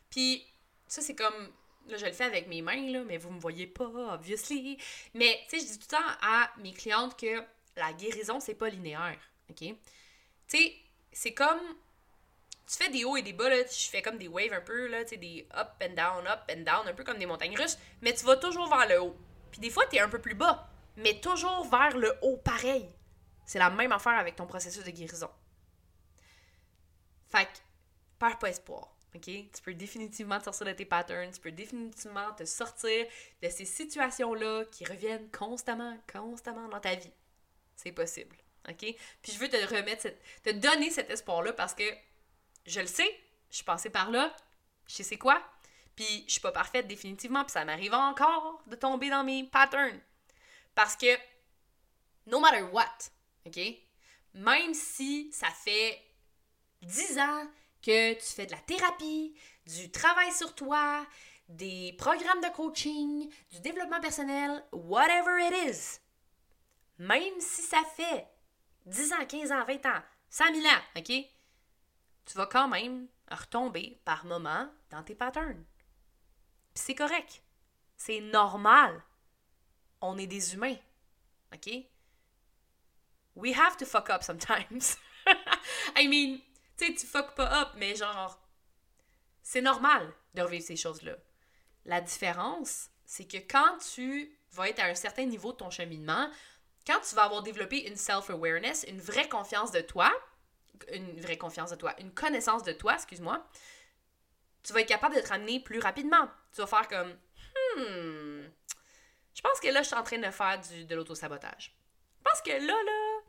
Puis 0.10 0.46
ça, 0.88 1.02
c'est 1.02 1.16
comme... 1.16 1.54
Là, 1.88 1.98
je 1.98 2.06
le 2.06 2.12
fais 2.12 2.26
avec 2.26 2.48
mes 2.48 2.62
mains, 2.62 2.92
là, 2.92 3.04
mais 3.04 3.18
vous 3.18 3.32
me 3.32 3.40
voyez 3.40 3.66
pas, 3.66 3.86
obviously. 4.14 4.78
Mais, 5.14 5.44
tu 5.50 5.60
sais, 5.60 5.66
je 5.66 5.72
dis 5.72 5.80
tout 5.80 5.88
le 5.92 5.98
temps 5.98 6.18
à 6.22 6.52
mes 6.58 6.74
clientes 6.74 7.18
que 7.18 7.44
la 7.76 7.94
guérison, 7.94 8.40
c'est 8.40 8.56
pas 8.56 8.70
linéaire, 8.70 9.20
OK? 9.50 9.58
Tu 9.58 9.78
sais, 10.48 10.76
c'est 11.12 11.34
comme 11.34 11.60
tu 12.70 12.78
fais 12.78 12.90
des 12.90 13.04
hauts 13.04 13.18
et 13.18 13.24
des 13.24 13.34
bas, 13.34 13.50
là, 13.50 13.64
je 13.66 13.90
fais 13.90 14.04
comme 14.04 14.20
des 14.20 14.28
waves 14.28 14.54
un 14.54 14.62
peu, 14.62 14.88
là, 14.88 15.04
tu 15.04 15.10
sais, 15.10 15.18
des 15.18 15.48
up 15.58 15.70
and 15.82 15.96
down, 15.96 16.28
up 16.28 16.42
and 16.52 16.62
down, 16.62 16.88
un 16.88 16.94
peu 16.94 17.04
comme 17.04 17.18
des 17.18 17.26
montagnes 17.26 17.58
russes, 17.58 17.80
mais 18.02 18.14
tu 18.14 18.26
vas 18.26 18.38
toujours 18.38 18.70
vers 18.70 18.88
le 18.88 19.02
haut. 19.02 19.18
Puis 19.52 19.60
des 19.60 19.72
fois, 19.72 19.88
tu 19.88 19.96
es 19.96 20.00
un 20.00 20.10
peu 20.10 20.20
plus 20.20 20.36
bas, 20.36 20.70
mais 20.96 21.20
toujours 21.20 21.68
vers 21.68 21.98
le 21.98 22.14
haut 22.22 22.38
pareil. 22.38 22.88
C'est 23.48 23.58
la 23.58 23.72
même 23.72 23.92
affaire 23.92 24.20
avec 24.20 24.36
ton 24.36 24.46
processus 24.46 24.84
de 24.84 24.92
guérison. 24.92 25.32
Fait 27.30 27.46
que, 27.46 27.60
perds 28.20 28.38
pas 28.38 28.50
espoir. 28.50 28.96
OK? 29.16 29.24
Tu 29.24 29.62
peux 29.64 29.74
définitivement 29.74 30.38
te 30.38 30.44
sortir 30.44 30.68
de 30.68 30.74
tes 30.74 30.86
patterns, 30.86 31.32
tu 31.32 31.40
peux 31.40 31.52
définitivement 31.52 32.32
te 32.34 32.46
sortir 32.46 33.08
de 33.42 33.50
ces 33.50 33.66
situations-là 33.66 34.66
qui 34.66 34.86
reviennent 34.86 35.32
constamment, 35.32 35.98
constamment 36.12 36.68
dans 36.68 36.80
ta 36.80 36.94
vie. 36.94 37.14
C'est 37.76 37.92
possible. 37.92 38.36
OK? 38.68 38.96
Puis 39.24 39.32
je 39.32 39.40
veux 39.40 39.50
te 39.50 39.76
remettre, 39.76 40.08
te 40.44 40.52
donner 40.52 40.92
cet 40.92 41.10
espoir-là 41.10 41.54
parce 41.54 41.74
que 41.74 41.84
je 42.66 42.80
le 42.80 42.88
sais, 42.88 43.10
je 43.50 43.58
suis 43.58 43.66
passée 43.66 43.90
par 43.90 44.12
là, 44.12 44.36
je 44.88 45.04
sais 45.04 45.18
quoi, 45.18 45.42
puis 45.96 46.24
je 46.28 46.32
suis 46.32 46.42
pas 46.42 46.52
parfaite 46.52 46.88
définitivement, 46.88 47.44
puis 47.44 47.52
ça 47.52 47.66
m'arrive 47.66 47.94
encore 47.94 48.62
de 48.68 48.76
tomber 48.76 49.10
dans 49.10 49.24
mes 49.24 49.44
patterns. 49.44 50.00
Parce 50.76 50.96
que, 50.96 51.18
no 52.28 52.40
matter 52.40 52.64
what, 52.64 52.98
OK? 53.46 53.60
Même 54.34 54.74
si 54.74 55.32
ça 55.34 55.50
fait 55.50 56.02
10 56.84 57.20
ans 57.20 57.48
que 57.82 58.14
tu 58.14 58.26
fais 58.26 58.46
de 58.46 58.52
la 58.52 58.60
thérapie, 58.60 59.36
du 59.66 59.92
travail 59.92 60.32
sur 60.32 60.56
toi, 60.56 61.06
des 61.50 61.96
programmes 61.98 62.42
de 62.42 62.56
coaching, 62.56 63.30
du 63.52 63.60
développement 63.60 64.00
personnel, 64.00 64.64
whatever 64.72 65.40
it 65.42 65.54
is, 65.68 66.00
même 67.00 67.40
si 67.40 67.62
ça 67.64 67.82
fait 67.96 68.28
10 68.86 69.14
ans, 69.14 69.26
15 69.28 69.52
ans, 69.52 69.66
20 69.66 69.86
ans, 69.86 70.02
100 70.30 70.54
000 70.54 70.68
ans, 70.68 70.82
OK? 70.98 71.12
Tu 72.30 72.38
vas 72.38 72.46
quand 72.46 72.68
même 72.68 73.08
retomber 73.32 74.00
par 74.06 74.24
moments 74.26 74.70
dans 74.92 75.02
tes 75.02 75.16
patterns. 75.16 75.66
Puis 76.74 76.84
c'est 76.86 76.96
correct. 76.96 77.42
C'est 77.98 78.22
normal. 78.22 79.04
On 80.00 80.16
est 80.18 80.28
des 80.28 80.54
humains. 80.54 80.78
OK? 81.54 81.70
We 83.36 83.58
have 83.58 83.78
to 83.78 83.86
fuck 83.86 84.12
up 84.12 84.22
sometimes. 84.22 84.98
I 85.96 86.08
mean, 86.08 86.40
tu 86.78 86.86
sais, 86.86 86.94
tu 86.94 87.08
fuck 87.08 87.34
pas 87.34 87.62
up, 87.62 87.70
mais 87.78 87.96
genre, 87.96 88.40
c'est 89.42 89.62
normal 89.62 90.14
de 90.36 90.44
revivre 90.44 90.66
ces 90.66 90.76
choses-là. 90.76 91.16
La 91.86 92.00
différence, 92.00 92.90
c'est 93.06 93.26
que 93.26 93.38
quand 93.38 93.80
tu 93.94 94.38
vas 94.52 94.70
être 94.70 94.80
à 94.80 94.86
un 94.86 94.96
certain 94.96 95.26
niveau 95.26 95.52
de 95.52 95.58
ton 95.58 95.72
cheminement, 95.72 96.30
quand 96.86 97.00
tu 97.02 97.16
vas 97.16 97.24
avoir 97.24 97.42
développé 97.42 97.88
une 97.88 97.96
self-awareness, 97.96 98.86
une 98.88 99.02
vraie 99.02 99.28
confiance 99.28 99.72
de 99.72 99.82
toi, 99.82 100.12
une 100.92 101.20
vraie 101.22 101.38
confiance 101.38 101.72
de 101.72 101.76
toi, 101.76 101.94
une 102.00 102.14
connaissance 102.14 102.64
de 102.64 102.72
toi, 102.72 102.96
excuse-moi, 102.96 103.46
tu 104.64 104.74
vas 104.74 104.82
être 104.82 104.88
capable 104.88 105.16
de 105.16 105.22
te 105.22 105.30
ramener 105.30 105.60
plus 105.60 105.80
rapidement. 105.80 106.30
Tu 106.52 106.62
vas 106.62 106.68
faire 106.68 106.88
comme 106.88 107.16
Hmm, 107.76 108.48
je 109.34 109.42
pense 109.42 109.60
que 109.60 109.68
là, 109.68 109.82
je 109.82 109.88
suis 109.88 109.96
en 109.96 110.04
train 110.04 110.18
de 110.18 110.32
faire 110.32 110.60
du, 110.60 110.86
de 110.86 110.96
l'auto-sabotage. 110.96 111.74
Je 112.18 112.24
pense 112.24 112.42
que 112.42 112.52
là, 112.52 112.84
là, 112.84 113.20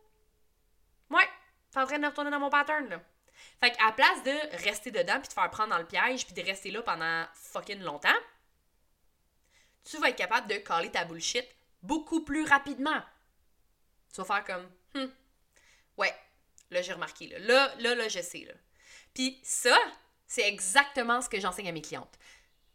ouais, 1.10 1.28
tu 1.70 1.78
es 1.78 1.82
en 1.82 1.86
train 1.86 1.98
de 1.98 2.06
retourner 2.06 2.30
dans 2.30 2.40
mon 2.40 2.50
pattern, 2.50 2.88
là. 2.88 3.00
Fait 3.58 3.72
qu'à 3.72 3.92
place 3.92 4.22
de 4.22 4.64
rester 4.64 4.90
dedans 4.90 5.18
puis 5.18 5.28
de 5.28 5.32
faire 5.32 5.50
prendre 5.50 5.70
dans 5.70 5.78
le 5.78 5.86
piège 5.86 6.26
puis 6.26 6.34
de 6.34 6.46
rester 6.46 6.70
là 6.70 6.82
pendant 6.82 7.26
fucking 7.34 7.80
longtemps, 7.80 8.08
tu 9.84 9.98
vas 9.98 10.10
être 10.10 10.16
capable 10.16 10.46
de 10.46 10.56
caler 10.56 10.90
ta 10.90 11.04
bullshit 11.04 11.46
beaucoup 11.82 12.22
plus 12.22 12.44
rapidement. 12.44 13.02
Tu 14.12 14.20
vas 14.20 14.24
faire 14.24 14.44
comme, 14.44 14.70
hmm, 14.94 15.10
ouais, 15.96 16.14
Là, 16.70 16.83
j'ai 16.83 16.92
remarqué. 16.92 17.26
Là. 17.28 17.38
là, 17.38 17.74
là, 17.78 17.94
là, 17.94 18.09
je 18.09 18.20
sais. 18.20 18.44
Là. 18.46 18.54
Puis 19.14 19.38
ça, 19.42 19.76
c'est 20.26 20.46
exactement 20.46 21.20
ce 21.20 21.28
que 21.28 21.40
j'enseigne 21.40 21.68
à 21.68 21.72
mes 21.72 21.83
clientes. 21.83 22.18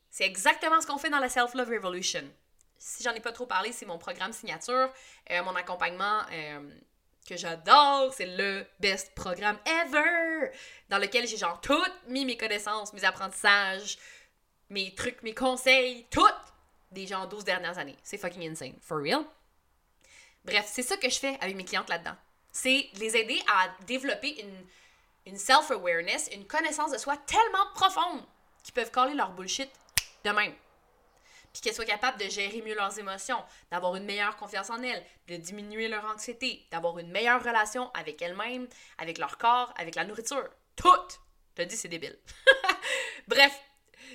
C'est 0.09 0.25
exactement 0.25 0.81
ce 0.81 0.87
qu'on 0.87 0.97
fait 0.97 1.09
dans 1.09 1.19
la 1.19 1.29
Self-Love 1.29 1.69
Revolution. 1.69 2.23
Si 2.77 3.03
j'en 3.03 3.13
ai 3.13 3.19
pas 3.19 3.31
trop 3.31 3.45
parlé, 3.45 3.71
c'est 3.71 3.85
mon 3.85 3.97
programme 3.97 4.33
signature, 4.33 4.89
euh, 5.31 5.43
mon 5.43 5.55
accompagnement 5.55 6.21
euh, 6.31 6.69
que 7.27 7.37
j'adore. 7.37 8.13
C'est 8.13 8.25
le 8.25 8.65
best 8.79 9.13
programme 9.15 9.57
ever! 9.65 10.51
Dans 10.89 10.97
lequel 10.97 11.27
j'ai 11.27 11.37
genre 11.37 11.59
toutes 11.61 12.07
mis 12.07 12.25
mes 12.25 12.37
connaissances, 12.37 12.93
mes 12.93 13.03
apprentissages, 13.05 13.97
mes 14.69 14.93
trucs, 14.93 15.23
mes 15.23 15.33
conseils, 15.33 16.05
toutes 16.11 16.33
des 16.91 17.07
gens 17.07 17.25
12 17.25 17.43
dernières 17.43 17.77
années. 17.77 17.97
C'est 18.03 18.17
fucking 18.17 18.49
insane. 18.49 18.77
For 18.81 19.01
real. 19.01 19.25
Bref, 20.43 20.69
c'est 20.71 20.83
ça 20.83 20.97
que 20.97 21.09
je 21.09 21.17
fais 21.17 21.37
avec 21.41 21.55
mes 21.55 21.65
clientes 21.65 21.89
là-dedans 21.89 22.15
c'est 22.55 22.89
les 22.95 23.17
aider 23.17 23.37
à 23.51 23.67
développer 23.85 24.41
une, 24.41 24.65
une 25.25 25.37
self-awareness, 25.37 26.29
une 26.31 26.47
connaissance 26.47 26.89
de 26.89 26.97
soi 26.97 27.17
tellement 27.17 27.65
profonde 27.73 28.21
qu'ils 28.63 28.73
peuvent 28.73 28.91
coller 28.91 29.13
leur 29.13 29.31
bullshit 29.33 29.69
de 30.23 30.29
même. 30.29 30.53
puis 31.51 31.61
qu'elles 31.61 31.75
soient 31.75 31.83
capables 31.83 32.17
de 32.17 32.29
gérer 32.29 32.61
mieux 32.61 32.73
leurs 32.73 32.97
émotions, 32.97 33.43
d'avoir 33.69 33.97
une 33.97 34.05
meilleure 34.05 34.37
confiance 34.37 34.69
en 34.69 34.81
elles, 34.81 35.05
de 35.27 35.35
diminuer 35.35 35.89
leur 35.89 36.05
anxiété, 36.05 36.65
d'avoir 36.71 36.97
une 36.97 37.11
meilleure 37.11 37.43
relation 37.43 37.91
avec 37.93 38.21
elles-mêmes, 38.21 38.69
avec 38.99 39.17
leur 39.17 39.37
corps, 39.37 39.73
avec 39.77 39.95
la 39.95 40.05
nourriture. 40.05 40.49
Tout! 40.77 40.87
Je 41.57 41.63
te 41.63 41.67
dis, 41.67 41.75
c'est 41.75 41.89
débile. 41.89 42.17
Bref, 43.27 43.59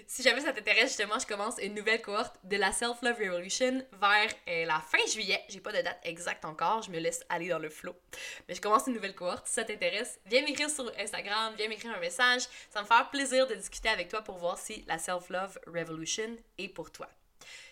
si 0.06 0.22
jamais 0.22 0.40
ça 0.40 0.52
t'intéresse, 0.52 0.88
justement, 0.88 1.18
je 1.18 1.26
commence 1.26 1.58
une 1.62 1.74
nouvelle 1.74 2.00
cohorte 2.00 2.36
de 2.44 2.56
la 2.56 2.72
Self 2.72 3.02
Love 3.02 3.18
Revolution 3.18 3.84
vers 4.00 4.30
euh, 4.48 4.64
la 4.66 4.80
fin 4.80 5.04
juillet. 5.12 5.42
J'ai 5.48 5.60
pas 5.60 5.72
de 5.72 5.82
date 5.82 6.00
exacte 6.04 6.44
encore, 6.44 6.82
je 6.82 6.90
me 6.90 6.98
laisse 6.98 7.24
aller 7.28 7.48
dans 7.48 7.58
le 7.58 7.68
flow. 7.68 7.94
Mais 8.48 8.54
je 8.54 8.60
commence 8.60 8.86
une 8.86 8.94
nouvelle 8.94 9.14
cohorte. 9.14 9.46
Si 9.46 9.54
ça 9.54 9.64
t'intéresse, 9.64 10.18
viens 10.26 10.42
m'écrire 10.42 10.70
sur 10.70 10.90
Instagram, 10.98 11.54
viens 11.56 11.68
m'écrire 11.68 11.92
un 11.94 12.00
message. 12.00 12.42
Ça 12.70 12.82
me 12.82 12.86
fait 12.86 13.10
plaisir 13.10 13.46
de 13.46 13.54
discuter 13.54 13.88
avec 13.88 14.08
toi 14.08 14.22
pour 14.22 14.38
voir 14.38 14.58
si 14.58 14.84
la 14.86 14.98
Self 14.98 15.28
Love 15.30 15.58
Revolution 15.66 16.36
est 16.58 16.68
pour 16.68 16.90
toi. 16.90 17.08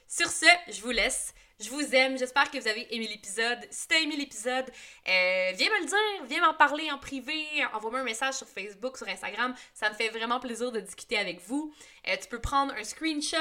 Sur 0.07 0.29
ce, 0.29 0.47
je 0.69 0.81
vous 0.81 0.91
laisse. 0.91 1.35
Je 1.61 1.71
vous 1.71 1.92
aime. 1.92 2.16
J'espère 2.16 2.49
que 2.53 2.59
vous 2.59 2.68
avez 2.68 2.87
aimé 2.94 3.09
l'épisode. 3.09 3.59
Si 3.71 3.88
t'as 3.88 3.99
aimé 3.99 4.14
l'épisode, 4.16 4.66
euh, 5.09 5.53
viens 5.57 5.68
me 5.71 5.81
le 5.81 5.87
dire. 5.87 6.27
Viens 6.29 6.47
m'en 6.47 6.55
parler 6.55 6.88
en 6.92 6.99
privé. 6.99 7.44
Envoie-moi 7.73 7.99
un 7.99 8.05
message 8.05 8.35
sur 8.35 8.47
Facebook, 8.47 8.97
sur 8.97 9.09
Instagram. 9.09 9.53
Ça 9.75 9.90
me 9.90 9.94
fait 9.97 10.09
vraiment 10.09 10.38
plaisir 10.38 10.71
de 10.71 10.79
discuter 10.79 11.18
avec 11.18 11.40
vous. 11.40 11.75
Euh, 12.07 12.14
tu 12.23 12.29
peux 12.29 12.40
prendre 12.40 12.73
un 12.75 12.85
screenshot, 12.85 13.37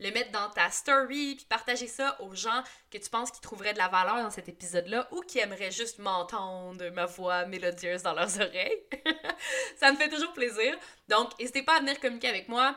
le 0.00 0.10
mettre 0.10 0.32
dans 0.32 0.50
ta 0.50 0.68
story, 0.70 1.36
puis 1.36 1.46
partager 1.48 1.86
ça 1.86 2.20
aux 2.20 2.34
gens 2.34 2.64
que 2.90 2.98
tu 2.98 3.08
penses 3.08 3.30
qui 3.30 3.40
trouveraient 3.40 3.74
de 3.74 3.78
la 3.78 3.86
valeur 3.86 4.16
dans 4.16 4.30
cet 4.30 4.48
épisode-là 4.48 5.06
ou 5.12 5.20
qui 5.20 5.38
aimeraient 5.38 5.70
juste 5.70 6.00
m'entendre, 6.00 6.90
ma 6.90 7.06
voix 7.06 7.44
mélodieuse 7.46 8.02
dans 8.02 8.14
leurs 8.14 8.40
oreilles. 8.40 8.82
ça 9.76 9.92
me 9.92 9.96
fait 9.96 10.08
toujours 10.08 10.32
plaisir. 10.32 10.76
Donc, 11.08 11.38
n'hésitez 11.38 11.62
pas 11.62 11.76
à 11.76 11.78
venir 11.78 12.00
communiquer 12.00 12.30
avec 12.30 12.48
moi. 12.48 12.74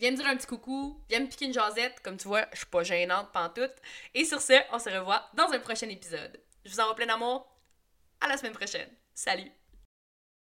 Viens 0.00 0.10
me 0.10 0.16
dire 0.16 0.26
un 0.26 0.36
petit 0.36 0.46
coucou, 0.46 1.00
viens 1.08 1.20
me 1.20 1.26
piquer 1.26 1.46
une 1.46 1.52
jasette, 1.52 2.00
comme 2.02 2.16
tu 2.16 2.28
vois, 2.28 2.46
je 2.52 2.58
suis 2.58 2.66
pas 2.66 2.82
gênante 2.82 3.32
pantoute. 3.32 3.74
Et 4.14 4.24
sur 4.24 4.40
ce, 4.40 4.54
on 4.72 4.78
se 4.78 4.90
revoit 4.90 5.28
dans 5.34 5.50
un 5.52 5.60
prochain 5.60 5.88
épisode. 5.88 6.40
Je 6.64 6.72
vous 6.72 6.80
envoie 6.80 6.96
plein 6.96 7.06
d'amour. 7.06 7.46
À 8.20 8.28
la 8.28 8.36
semaine 8.36 8.54
prochaine. 8.54 8.88
Salut! 9.14 9.52